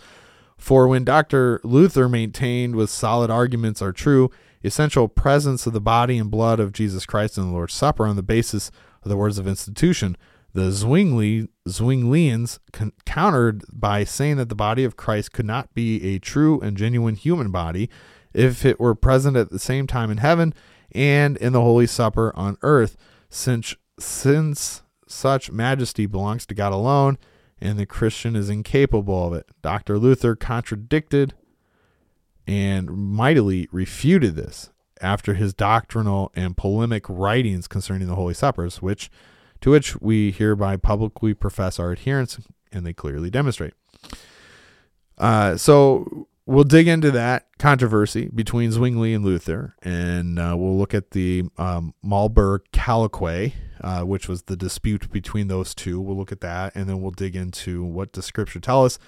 For 0.57 0.89
when 0.89 1.05
Dr. 1.05 1.61
Luther 1.62 2.09
maintained 2.09 2.77
with 2.77 2.91
solid 2.91 3.31
arguments 3.31 3.83
are 3.83 3.93
true, 3.93 4.31
essential 4.66 5.09
presence 5.09 5.66
of 5.66 5.72
the 5.72 5.81
body 5.81 6.18
and 6.18 6.31
blood 6.31 6.61
of 6.61 6.72
Jesus 6.72 7.07
Christ 7.07 7.38
in 7.38 7.46
the 7.46 7.52
Lord's 7.52 7.74
Supper 7.74 8.07
on 8.07 8.16
the 8.16 8.22
basis 8.22 8.70
of 9.02 9.09
the 9.09 9.16
words 9.16 9.38
of 9.38 9.46
institution, 9.46 10.16
the 10.52 10.70
Zwingli 10.70 11.48
Zwinglians 11.68 12.59
con- 12.72 12.92
countered 13.05 13.64
by 13.72 14.05
saying 14.05 14.37
that 14.37 14.48
the 14.48 14.55
body 14.55 14.85
of 14.85 14.96
Christ 14.96 15.33
could 15.33 15.46
not 15.46 15.72
be 15.74 16.02
a 16.14 16.18
true 16.18 16.61
and 16.61 16.76
genuine 16.76 17.14
human 17.14 17.50
body 17.50 17.88
if 18.35 18.64
it 18.64 18.81
were 18.81 18.94
present 18.94 19.37
at 19.37 19.50
the 19.50 19.59
same 19.59 19.87
time 19.87 20.11
in 20.11 20.18
heaven 20.18 20.52
and 20.92 21.37
in 21.38 21.52
the 21.52 21.61
Holy 21.61 21.87
Supper 21.87 22.33
on 22.35 22.59
earth, 22.62 22.96
since, 23.29 23.74
since 23.98 24.83
such 25.07 25.50
majesty 25.50 26.07
belongs 26.07 26.46
to 26.46 26.55
God 26.55 26.72
alone 26.72 27.18
and 27.59 27.79
the 27.79 27.87
Christian 27.87 28.37
is 28.37 28.50
incapable 28.50 29.29
of 29.29 29.33
it. 29.33 29.46
Dr. 29.62 29.98
Luther 29.98 30.37
contradicted 30.37 31.35
and 32.46 32.90
mightily 32.90 33.68
refuted 33.72 34.37
this 34.37 34.70
after 35.00 35.35
his 35.35 35.52
doctrinal 35.52 36.30
and 36.35 36.56
polemic 36.56 37.04
writings 37.09 37.68
concerning 37.68 38.09
the 38.09 38.14
Holy 38.14 38.35
Suppers, 38.35 38.80
which 38.80 39.11
to 39.61 39.70
which 39.70 40.00
we 40.00 40.30
hereby 40.30 40.76
publicly 40.76 41.35
profess 41.35 41.78
our 41.78 41.92
adherence, 41.92 42.38
and 42.72 42.87
they 42.87 42.92
clearly 42.92 43.30
demonstrate. 43.30 43.74
Uh, 45.18 45.56
so 45.56 46.28
we'll 46.44 46.64
dig 46.64 46.87
into 46.88 47.11
that 47.11 47.46
controversy 47.59 48.28
between 48.35 48.70
Zwingli 48.70 49.14
and 49.14 49.24
Luther, 49.24 49.74
and 49.82 50.38
uh, 50.38 50.54
we'll 50.56 50.76
look 50.76 50.94
at 50.94 51.12
the 51.12 51.44
um, 51.56 51.94
Marburg 52.02 52.62
Colloquy, 52.72 53.54
uh, 53.80 54.02
which 54.02 54.28
was 54.28 54.42
the 54.42 54.56
dispute 54.56 55.11
between 55.11 55.48
those 55.48 55.74
two. 55.74 56.00
We'll 56.00 56.16
look 56.16 56.32
at 56.32 56.40
that, 56.42 56.74
and 56.76 56.88
then 56.88 57.00
we'll 57.00 57.11
dig 57.11 57.35
into 57.35 57.82
what 57.82 58.12
does 58.12 58.26
Scripture 58.26 58.61
tell 58.61 58.85
us, 58.85 58.98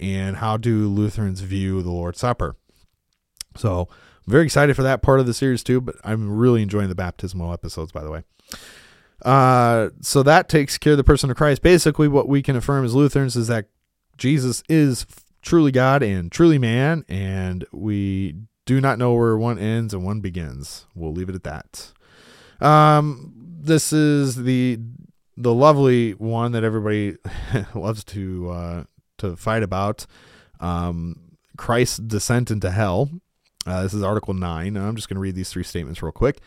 and 0.00 0.36
how 0.36 0.56
do 0.56 0.88
Lutherans 0.88 1.40
view 1.40 1.82
the 1.82 1.90
Lord's 1.90 2.20
Supper. 2.20 2.56
So, 3.56 3.88
I'm 4.26 4.30
very 4.30 4.44
excited 4.44 4.76
for 4.76 4.82
that 4.82 5.02
part 5.02 5.20
of 5.20 5.26
the 5.26 5.34
series 5.34 5.62
too. 5.62 5.80
But 5.80 5.96
I'm 6.04 6.30
really 6.30 6.62
enjoying 6.62 6.88
the 6.88 6.94
baptismal 6.94 7.52
episodes, 7.52 7.92
by 7.92 8.02
the 8.02 8.10
way. 8.10 8.22
Uh, 9.24 9.90
so 10.00 10.22
that 10.22 10.48
takes 10.48 10.78
care 10.78 10.92
of 10.92 10.96
the 10.96 11.04
person 11.04 11.30
of 11.30 11.36
Christ. 11.36 11.62
Basically, 11.62 12.08
what 12.08 12.28
we 12.28 12.42
can 12.42 12.56
affirm 12.56 12.84
as 12.84 12.94
Lutherans 12.94 13.36
is 13.36 13.46
that 13.48 13.66
Jesus 14.18 14.62
is 14.68 15.06
truly 15.42 15.72
God 15.72 16.02
and 16.02 16.30
truly 16.30 16.58
man, 16.58 17.04
and 17.08 17.64
we 17.72 18.36
do 18.64 18.80
not 18.80 18.98
know 18.98 19.14
where 19.14 19.36
one 19.36 19.58
ends 19.58 19.94
and 19.94 20.04
one 20.04 20.20
begins. 20.20 20.86
We'll 20.94 21.12
leave 21.12 21.28
it 21.28 21.34
at 21.34 21.44
that. 21.44 21.92
Um, 22.60 23.32
this 23.60 23.92
is 23.92 24.36
the 24.36 24.78
the 25.36 25.54
lovely 25.54 26.12
one 26.12 26.52
that 26.52 26.64
everybody 26.64 27.16
loves 27.74 28.04
to 28.04 28.50
uh, 28.50 28.84
to 29.18 29.36
fight 29.36 29.62
about. 29.62 30.06
Um, 30.60 31.36
Christ's 31.56 31.98
descent 31.98 32.50
into 32.50 32.70
hell. 32.70 33.10
Uh, 33.64 33.82
this 33.82 33.94
is 33.94 34.02
Article 34.02 34.34
nine. 34.34 34.76
I'm 34.76 34.96
just 34.96 35.08
going 35.08 35.16
to 35.16 35.20
read 35.20 35.36
these 35.36 35.50
three 35.50 35.62
statements 35.62 36.02
real 36.02 36.12
quick. 36.12 36.40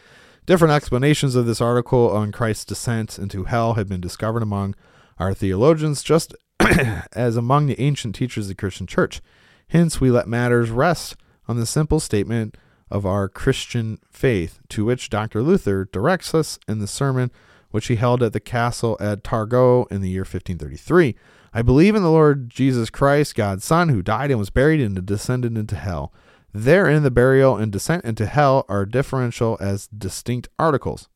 Different 0.45 0.73
explanations 0.73 1.35
of 1.35 1.45
this 1.45 1.61
article 1.61 2.11
on 2.11 2.31
Christ's 2.31 2.65
descent 2.65 3.17
into 3.17 3.45
hell 3.45 3.75
have 3.75 3.87
been 3.87 4.01
discovered 4.01 4.43
among 4.43 4.75
our 5.17 5.33
theologians, 5.33 6.03
just 6.03 6.35
as 7.13 7.37
among 7.37 7.67
the 7.67 7.79
ancient 7.79 8.15
teachers 8.15 8.45
of 8.45 8.49
the 8.49 8.55
Christian 8.55 8.85
church. 8.85 9.21
Hence, 9.69 10.01
we 10.01 10.11
let 10.11 10.27
matters 10.27 10.69
rest 10.69 11.15
on 11.47 11.57
the 11.57 11.65
simple 11.65 11.99
statement 11.99 12.57
of 12.91 13.05
our 13.05 13.29
Christian 13.29 13.97
faith, 14.11 14.59
to 14.69 14.85
which 14.85 15.09
Dr. 15.09 15.41
Luther 15.41 15.87
directs 15.91 16.35
us 16.35 16.59
in 16.67 16.79
the 16.79 16.87
sermon 16.87 17.31
which 17.71 17.87
he 17.87 17.95
held 17.95 18.21
at 18.21 18.33
the 18.33 18.39
castle 18.39 18.97
at 18.99 19.23
Torgau 19.23 19.89
in 19.91 20.01
the 20.01 20.09
year 20.09 20.21
1533. 20.21 21.15
I 21.53 21.61
believe 21.61 21.95
in 21.95 22.03
the 22.03 22.11
Lord 22.11 22.49
Jesus 22.49 22.89
Christ, 22.89 23.35
God's 23.35 23.65
Son, 23.65 23.89
who 23.89 24.01
died 24.01 24.31
and 24.31 24.39
was 24.39 24.49
buried 24.49 24.81
and 24.81 25.05
descended 25.05 25.57
into 25.57 25.75
hell. 25.75 26.13
Therein, 26.55 27.03
the 27.03 27.11
burial 27.11 27.57
and 27.57 27.69
descent 27.69 28.05
into 28.05 28.25
hell 28.25 28.63
are 28.69 28.85
differential 28.85 29.57
as 29.59 29.87
distinct 29.87 30.47
articles. 30.57 31.09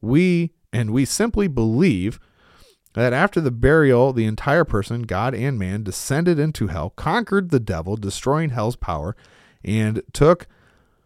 We, 0.00 0.54
and 0.72 0.92
we 0.92 1.04
simply 1.04 1.46
believe 1.46 2.18
that 2.94 3.12
after 3.12 3.38
the 3.38 3.50
burial, 3.50 4.14
the 4.14 4.24
entire 4.24 4.64
person, 4.64 5.02
God 5.02 5.34
and 5.34 5.58
man, 5.58 5.82
descended 5.82 6.38
into 6.38 6.68
hell, 6.68 6.88
conquered 6.96 7.50
the 7.50 7.60
devil, 7.60 7.96
destroying 7.96 8.48
hell's 8.48 8.76
power, 8.76 9.14
and 9.62 10.02
took 10.14 10.46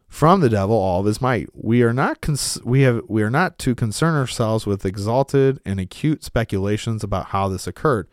from 0.06 0.42
the 0.42 0.48
devil 0.48 0.76
all 0.76 1.00
of 1.00 1.06
his 1.06 1.20
might. 1.20 1.48
We 1.52 1.82
are 1.82 1.92
not 1.92 2.20
cons- 2.20 2.60
we 2.64 2.82
have 2.82 3.02
we 3.08 3.24
are 3.24 3.30
not 3.30 3.58
to 3.58 3.74
concern 3.74 4.14
ourselves 4.14 4.64
with 4.64 4.86
exalted 4.86 5.58
and 5.66 5.80
acute 5.80 6.22
speculations 6.22 7.02
about 7.02 7.26
how 7.26 7.48
this 7.48 7.66
occurred. 7.66 8.06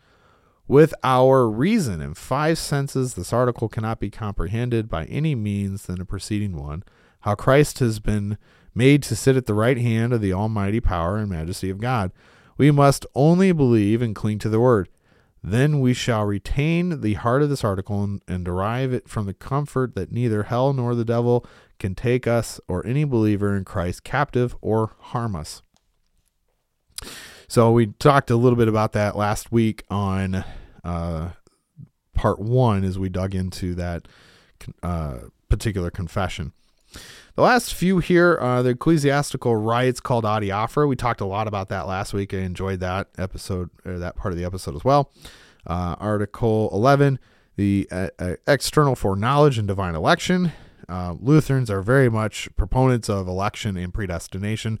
With 0.70 0.94
our 1.02 1.50
reason 1.50 2.00
and 2.00 2.16
five 2.16 2.56
senses, 2.56 3.14
this 3.14 3.32
article 3.32 3.68
cannot 3.68 3.98
be 3.98 4.08
comprehended 4.08 4.88
by 4.88 5.06
any 5.06 5.34
means 5.34 5.86
than 5.86 5.98
the 5.98 6.04
preceding 6.04 6.56
one. 6.56 6.84
How 7.22 7.34
Christ 7.34 7.80
has 7.80 7.98
been 7.98 8.38
made 8.72 9.02
to 9.02 9.16
sit 9.16 9.34
at 9.34 9.46
the 9.46 9.54
right 9.54 9.78
hand 9.78 10.12
of 10.12 10.20
the 10.20 10.32
almighty 10.32 10.78
power 10.78 11.16
and 11.16 11.28
majesty 11.28 11.70
of 11.70 11.80
God. 11.80 12.12
We 12.56 12.70
must 12.70 13.04
only 13.16 13.50
believe 13.50 14.00
and 14.00 14.14
cling 14.14 14.38
to 14.38 14.48
the 14.48 14.60
word. 14.60 14.88
Then 15.42 15.80
we 15.80 15.92
shall 15.92 16.24
retain 16.24 17.00
the 17.00 17.14
heart 17.14 17.42
of 17.42 17.48
this 17.48 17.64
article 17.64 18.04
and, 18.04 18.22
and, 18.28 18.44
derive 18.44 18.92
it 18.92 19.08
from 19.08 19.26
the 19.26 19.34
comfort 19.34 19.96
that 19.96 20.12
neither 20.12 20.44
hell 20.44 20.72
nor 20.72 20.94
the 20.94 21.04
devil 21.04 21.44
can 21.80 21.96
take 21.96 22.28
us 22.28 22.60
or 22.68 22.86
any 22.86 23.02
believer 23.02 23.56
in 23.56 23.64
Christ 23.64 24.04
captive 24.04 24.54
or 24.60 24.92
harm 25.00 25.34
us. 25.34 25.62
So 27.48 27.72
we 27.72 27.86
talked 27.86 28.30
a 28.30 28.36
little 28.36 28.56
bit 28.56 28.68
about 28.68 28.92
that 28.92 29.16
last 29.16 29.50
week 29.50 29.82
on 29.90 30.44
uh, 30.84 31.30
part 32.14 32.38
one 32.38 32.84
as 32.84 32.98
we 32.98 33.08
dug 33.08 33.34
into 33.34 33.74
that 33.74 34.06
uh, 34.82 35.18
particular 35.48 35.90
confession. 35.90 36.52
The 37.36 37.42
last 37.42 37.72
few 37.72 37.98
here 37.98 38.36
are 38.36 38.62
the 38.62 38.70
ecclesiastical 38.70 39.56
rites 39.56 40.00
called 40.00 40.24
adiaphora. 40.24 40.88
We 40.88 40.96
talked 40.96 41.20
a 41.20 41.26
lot 41.26 41.46
about 41.46 41.68
that 41.68 41.86
last 41.86 42.12
week. 42.12 42.34
I 42.34 42.38
enjoyed 42.38 42.80
that 42.80 43.08
episode 43.16 43.70
or 43.84 43.98
that 43.98 44.16
part 44.16 44.32
of 44.32 44.38
the 44.38 44.44
episode 44.44 44.74
as 44.74 44.84
well. 44.84 45.12
Uh, 45.66 45.94
Article 45.98 46.68
11, 46.72 47.18
the 47.56 47.88
uh, 47.90 48.08
uh, 48.18 48.36
external 48.46 48.96
foreknowledge 48.96 49.58
and 49.58 49.68
divine 49.68 49.94
election. 49.94 50.52
Uh, 50.88 51.14
Lutherans 51.20 51.70
are 51.70 51.82
very 51.82 52.08
much 52.08 52.48
proponents 52.56 53.08
of 53.08 53.28
election 53.28 53.76
and 53.76 53.94
predestination. 53.94 54.80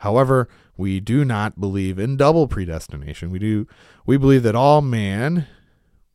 However, 0.00 0.48
we 0.76 0.98
do 0.98 1.26
not 1.26 1.60
believe 1.60 1.98
in 1.98 2.16
double 2.16 2.48
predestination. 2.48 3.30
We 3.30 3.38
do 3.38 3.66
we 4.06 4.16
believe 4.16 4.42
that 4.44 4.54
all 4.54 4.80
man 4.80 5.46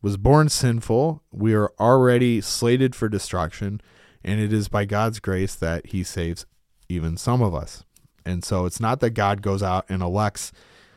was 0.02 0.16
born 0.16 0.48
sinful. 0.48 1.22
We 1.32 1.54
are 1.54 1.70
already 1.78 2.40
slated 2.40 2.96
for 2.96 3.08
destruction, 3.08 3.80
and 4.24 4.40
it 4.40 4.52
is 4.52 4.68
by 4.68 4.86
God's 4.86 5.20
grace 5.20 5.54
that 5.54 5.86
he 5.86 6.02
saves 6.02 6.46
even 6.88 7.16
some 7.16 7.40
of 7.40 7.54
us. 7.54 7.84
And 8.24 8.44
so 8.44 8.66
it's 8.66 8.80
not 8.80 8.98
that 9.00 9.10
God 9.10 9.40
goes 9.40 9.62
out 9.62 9.86
and 9.88 10.02
elects 10.02 10.50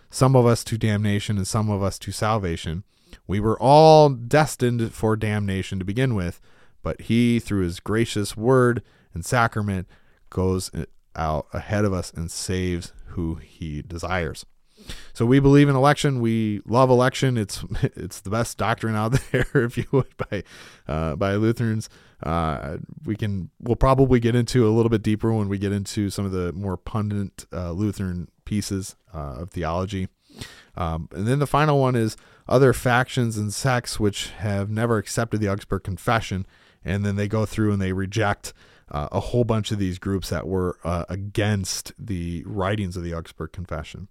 some 0.09 0.35
of 0.35 0.47
us 0.47 0.63
to 0.63 0.77
damnation 0.77 1.37
and 1.37 1.47
some 1.47 1.69
of 1.69 1.83
us 1.83 1.99
to 1.99 2.11
salvation. 2.11 2.83
We 3.27 3.39
were 3.39 3.59
all 3.59 4.09
destined 4.09 4.93
for 4.93 5.15
damnation 5.15 5.77
to 5.77 5.85
begin 5.85 6.15
with, 6.15 6.41
but 6.81 7.01
he, 7.01 7.39
through 7.39 7.65
his 7.65 7.79
gracious 7.79 8.35
word 8.35 8.81
and 9.13 9.23
sacrament, 9.23 9.87
goes 10.31 10.71
out 11.15 11.47
ahead 11.53 11.85
of 11.85 11.93
us 11.93 12.11
and 12.11 12.29
saves 12.31 12.93
who 13.07 13.35
he 13.35 13.81
desires. 13.81 14.45
So 15.13 15.25
we 15.25 15.39
believe 15.39 15.69
in 15.69 15.75
election. 15.75 16.21
We 16.21 16.61
love 16.65 16.89
election. 16.89 17.37
It's 17.37 17.63
it's 17.81 18.21
the 18.21 18.29
best 18.29 18.57
doctrine 18.57 18.95
out 18.95 19.11
there, 19.31 19.47
if 19.53 19.77
you 19.77 19.85
would, 19.91 20.15
by 20.17 20.43
uh, 20.87 21.15
by 21.15 21.35
Lutherans. 21.35 21.89
Uh, 22.21 22.77
we 23.05 23.15
can 23.15 23.49
we'll 23.61 23.75
probably 23.75 24.19
get 24.19 24.35
into 24.35 24.67
a 24.67 24.71
little 24.71 24.89
bit 24.89 25.03
deeper 25.03 25.33
when 25.33 25.49
we 25.49 25.57
get 25.57 25.71
into 25.71 26.09
some 26.09 26.25
of 26.25 26.31
the 26.31 26.51
more 26.53 26.77
pundit 26.77 27.45
uh, 27.53 27.71
Lutheran 27.71 28.29
pieces 28.45 28.95
uh, 29.13 29.37
of 29.39 29.51
theology. 29.51 30.07
Um, 30.75 31.09
and 31.11 31.27
then 31.27 31.39
the 31.39 31.47
final 31.47 31.79
one 31.79 31.95
is 31.95 32.15
other 32.47 32.73
factions 32.73 33.37
and 33.37 33.53
sects 33.53 33.99
which 33.99 34.29
have 34.31 34.69
never 34.69 34.97
accepted 34.97 35.39
the 35.39 35.49
Augsburg 35.49 35.83
Confession, 35.83 36.45
and 36.83 37.05
then 37.05 37.15
they 37.15 37.27
go 37.27 37.45
through 37.45 37.73
and 37.73 37.81
they 37.81 37.93
reject 37.93 38.53
uh, 38.91 39.09
a 39.11 39.19
whole 39.19 39.43
bunch 39.43 39.71
of 39.71 39.79
these 39.79 39.99
groups 39.99 40.29
that 40.29 40.47
were 40.47 40.77
uh, 40.83 41.05
against 41.09 41.93
the 41.97 42.43
writings 42.45 42.95
of 42.97 43.03
the 43.03 43.13
Augsburg 43.13 43.51
Confession. 43.51 44.07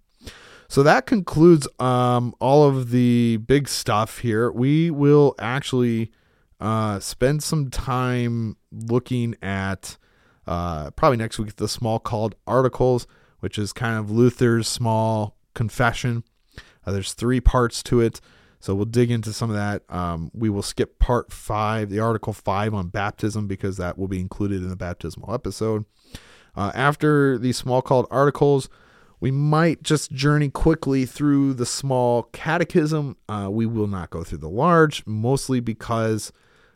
So 0.67 0.83
that 0.83 1.05
concludes 1.05 1.67
um, 1.79 2.35
all 2.39 2.63
of 2.67 2.91
the 2.91 3.37
big 3.37 3.67
stuff 3.67 4.19
here. 4.19 4.51
We 4.51 4.91
will 4.91 5.35
actually 5.39 6.11
uh, 6.59 6.99
spend 6.99 7.41
some 7.41 7.69
time 7.69 8.57
looking 8.71 9.35
at 9.41 9.97
uh, 10.45 10.91
probably 10.91 11.17
next 11.17 11.39
week 11.39 11.55
the 11.55 11.65
Smalcald 11.65 12.33
articles, 12.45 13.07
which 13.39 13.57
is 13.57 13.73
kind 13.73 13.97
of 13.97 14.11
Luther's 14.11 14.67
small 14.67 15.35
confession. 15.53 16.23
Uh, 16.85 16.91
there's 16.91 17.13
three 17.13 17.41
parts 17.41 17.81
to 17.83 18.01
it. 18.01 18.21
So 18.59 18.75
we'll 18.75 18.85
dig 18.85 19.09
into 19.09 19.31
some 19.31 19.49
of 19.49 19.55
that. 19.55 19.83
Um, 19.89 20.31
we 20.33 20.49
will 20.49 20.61
skip 20.61 20.99
part 20.99 21.31
five, 21.31 21.89
the 21.89 21.99
article 21.99 22.33
five 22.33 22.73
on 22.73 22.89
baptism, 22.89 23.47
because 23.47 23.77
that 23.77 23.97
will 23.97 24.09
be 24.09 24.19
included 24.19 24.61
in 24.61 24.69
the 24.69 24.75
baptismal 24.75 25.33
episode. 25.33 25.85
Uh, 26.55 26.71
after 26.75 27.37
these 27.37 27.61
Smalcald 27.61 28.07
articles, 28.11 28.69
we 29.21 29.31
might 29.31 29.83
just 29.83 30.11
journey 30.11 30.49
quickly 30.49 31.05
through 31.05 31.53
the 31.53 31.65
small 31.65 32.23
catechism. 32.31 33.17
Uh, 33.27 33.49
we 33.51 33.65
will 33.65 33.87
not 33.87 34.09
go 34.09 34.23
through 34.23 34.39
the 34.39 34.49
large, 34.49 35.05
mostly 35.05 35.59
because 35.59 36.31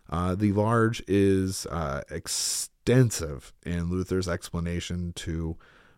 uh, 0.09 0.35
the 0.35 0.51
large 0.51 1.01
is 1.07 1.65
uh, 1.67 2.01
extensive 2.09 3.53
in 3.65 3.89
Luther's 3.89 4.27
explanation 4.27 5.13
to 5.13 5.57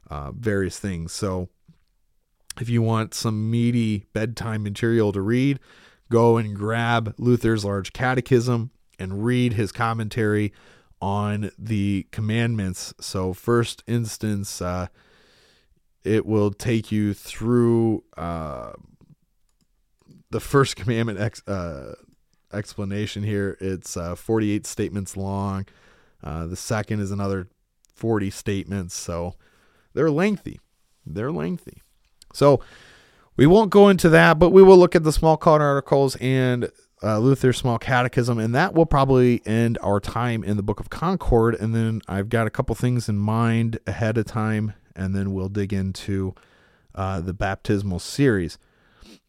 uh, 0.09 0.31
various 0.31 0.79
things. 0.79 1.11
So, 1.11 1.49
if 2.59 2.69
you 2.69 2.81
want 2.81 3.13
some 3.13 3.49
meaty 3.49 4.05
bedtime 4.13 4.63
material 4.63 5.11
to 5.11 5.21
read, 5.21 5.59
go 6.09 6.37
and 6.37 6.55
grab 6.55 7.13
Luther's 7.17 7.65
Large 7.65 7.93
Catechism 7.93 8.71
and 8.99 9.25
read 9.25 9.53
his 9.53 9.71
commentary 9.71 10.53
on 11.01 11.51
the 11.57 12.07
commandments. 12.11 12.93
So, 12.99 13.33
first 13.33 13.83
instance, 13.87 14.61
uh, 14.61 14.87
it 16.03 16.25
will 16.25 16.51
take 16.51 16.91
you 16.91 17.13
through 17.13 18.03
uh, 18.17 18.73
the 20.29 20.39
first 20.39 20.75
commandment 20.77 21.19
ex- 21.19 21.47
uh, 21.47 21.95
explanation 22.53 23.23
here. 23.23 23.57
It's 23.59 23.97
uh, 23.97 24.15
48 24.15 24.65
statements 24.65 25.17
long. 25.17 25.65
Uh, 26.23 26.47
the 26.47 26.55
second 26.55 27.01
is 27.01 27.11
another 27.11 27.49
40 27.93 28.29
statements. 28.29 28.95
So 28.95 29.35
they're 29.93 30.11
lengthy. 30.11 30.59
They're 31.05 31.31
lengthy. 31.31 31.81
So 32.35 32.61
we 33.37 33.45
won't 33.47 33.69
go 33.69 33.89
into 33.89 34.09
that, 34.09 34.39
but 34.39 34.51
we 34.51 34.63
will 34.63 34.77
look 34.77 34.95
at 34.95 35.03
the 35.03 35.11
Smalcald 35.11 35.59
articles 35.59 36.15
and 36.17 36.69
uh, 37.03 37.19
Luther's 37.19 37.57
small 37.57 37.77
catechism, 37.77 38.39
and 38.39 38.55
that 38.55 38.73
will 38.73 38.85
probably 38.85 39.41
end 39.45 39.77
our 39.81 39.99
time 39.99 40.43
in 40.43 40.57
the 40.57 40.63
Book 40.63 40.79
of 40.79 40.89
Concord. 40.89 41.55
And 41.55 41.75
then 41.75 42.01
I've 42.07 42.29
got 42.29 42.47
a 42.47 42.49
couple 42.49 42.73
things 42.75 43.09
in 43.09 43.17
mind 43.17 43.79
ahead 43.85 44.17
of 44.17 44.25
time 44.25 44.73
and 44.95 45.15
then 45.15 45.33
we'll 45.33 45.49
dig 45.49 45.73
into 45.73 46.33
uh, 46.93 47.19
the 47.19 47.33
baptismal 47.33 47.99
series 47.99 48.57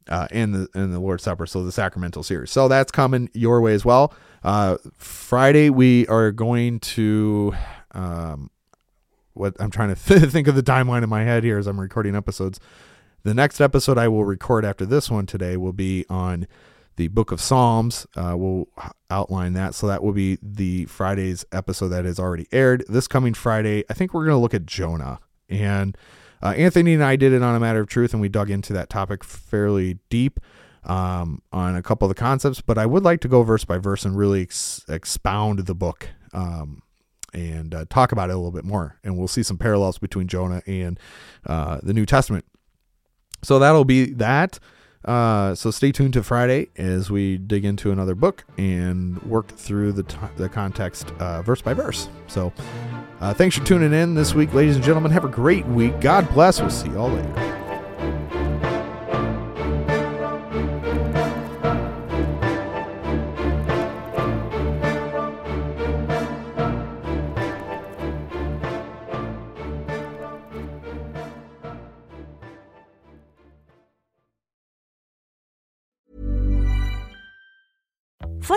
uh, 0.08 0.28
and 0.30 0.54
the 0.54 0.68
and 0.74 0.94
the 0.94 1.00
Lord's 1.00 1.24
Supper, 1.24 1.46
so 1.46 1.64
the 1.64 1.72
sacramental 1.72 2.22
series. 2.22 2.50
So 2.50 2.68
that's 2.68 2.92
coming 2.92 3.28
your 3.34 3.60
way 3.60 3.74
as 3.74 3.84
well. 3.84 4.14
Uh, 4.44 4.76
Friday 4.96 5.68
we 5.70 6.06
are 6.06 6.30
going 6.30 6.78
to 6.80 7.54
um, 7.92 8.50
what 9.34 9.56
I'm 9.58 9.70
trying 9.70 9.94
to 9.94 10.00
th- 10.00 10.30
think 10.30 10.46
of 10.46 10.54
the 10.54 10.62
timeline 10.62 11.02
in 11.02 11.08
my 11.08 11.24
head 11.24 11.42
here 11.42 11.58
as 11.58 11.66
I'm 11.66 11.80
recording 11.80 12.14
episodes. 12.14 12.60
The 13.26 13.34
next 13.34 13.60
episode 13.60 13.98
I 13.98 14.06
will 14.06 14.24
record 14.24 14.64
after 14.64 14.86
this 14.86 15.10
one 15.10 15.26
today 15.26 15.56
will 15.56 15.72
be 15.72 16.06
on 16.08 16.46
the 16.94 17.08
Book 17.08 17.32
of 17.32 17.40
Psalms. 17.40 18.06
Uh, 18.14 18.36
we'll 18.38 18.68
outline 19.10 19.54
that. 19.54 19.74
So 19.74 19.88
that 19.88 20.04
will 20.04 20.12
be 20.12 20.38
the 20.40 20.84
Friday's 20.84 21.44
episode 21.50 21.88
that 21.88 22.04
has 22.04 22.20
already 22.20 22.46
aired. 22.52 22.84
This 22.88 23.08
coming 23.08 23.34
Friday, 23.34 23.82
I 23.90 23.94
think 23.94 24.14
we're 24.14 24.26
going 24.26 24.36
to 24.36 24.40
look 24.40 24.54
at 24.54 24.64
Jonah. 24.64 25.18
And 25.48 25.98
uh, 26.40 26.54
Anthony 26.56 26.94
and 26.94 27.02
I 27.02 27.16
did 27.16 27.32
it 27.32 27.42
on 27.42 27.56
a 27.56 27.58
matter 27.58 27.80
of 27.80 27.88
truth, 27.88 28.12
and 28.12 28.20
we 28.20 28.28
dug 28.28 28.48
into 28.48 28.72
that 28.74 28.90
topic 28.90 29.24
fairly 29.24 29.98
deep 30.08 30.38
um, 30.84 31.42
on 31.50 31.74
a 31.74 31.82
couple 31.82 32.06
of 32.06 32.10
the 32.10 32.20
concepts. 32.20 32.60
But 32.60 32.78
I 32.78 32.86
would 32.86 33.02
like 33.02 33.20
to 33.22 33.28
go 33.28 33.42
verse 33.42 33.64
by 33.64 33.78
verse 33.78 34.04
and 34.04 34.16
really 34.16 34.42
ex- 34.42 34.84
expound 34.88 35.66
the 35.66 35.74
book 35.74 36.10
um, 36.32 36.80
and 37.34 37.74
uh, 37.74 37.86
talk 37.90 38.12
about 38.12 38.30
it 38.30 38.34
a 38.34 38.36
little 38.36 38.52
bit 38.52 38.64
more. 38.64 39.00
And 39.02 39.18
we'll 39.18 39.26
see 39.26 39.42
some 39.42 39.58
parallels 39.58 39.98
between 39.98 40.28
Jonah 40.28 40.62
and 40.64 41.00
uh, 41.44 41.80
the 41.82 41.92
New 41.92 42.06
Testament. 42.06 42.44
So 43.46 43.60
that'll 43.60 43.84
be 43.84 44.06
that. 44.14 44.58
Uh, 45.04 45.54
so 45.54 45.70
stay 45.70 45.92
tuned 45.92 46.14
to 46.14 46.22
Friday 46.24 46.68
as 46.76 47.12
we 47.12 47.38
dig 47.38 47.64
into 47.64 47.92
another 47.92 48.16
book 48.16 48.44
and 48.58 49.22
work 49.22 49.46
through 49.46 49.92
the, 49.92 50.02
t- 50.02 50.16
the 50.36 50.48
context 50.48 51.12
uh, 51.20 51.42
verse 51.42 51.62
by 51.62 51.72
verse. 51.72 52.08
So 52.26 52.52
uh, 53.20 53.32
thanks 53.34 53.56
for 53.56 53.64
tuning 53.64 53.92
in 53.92 54.16
this 54.16 54.34
week, 54.34 54.52
ladies 54.52 54.74
and 54.74 54.84
gentlemen. 54.84 55.12
Have 55.12 55.24
a 55.24 55.28
great 55.28 55.64
week. 55.66 56.00
God 56.00 56.28
bless. 56.34 56.60
We'll 56.60 56.70
see 56.70 56.88
you 56.88 56.98
all 56.98 57.10
later. 57.10 57.65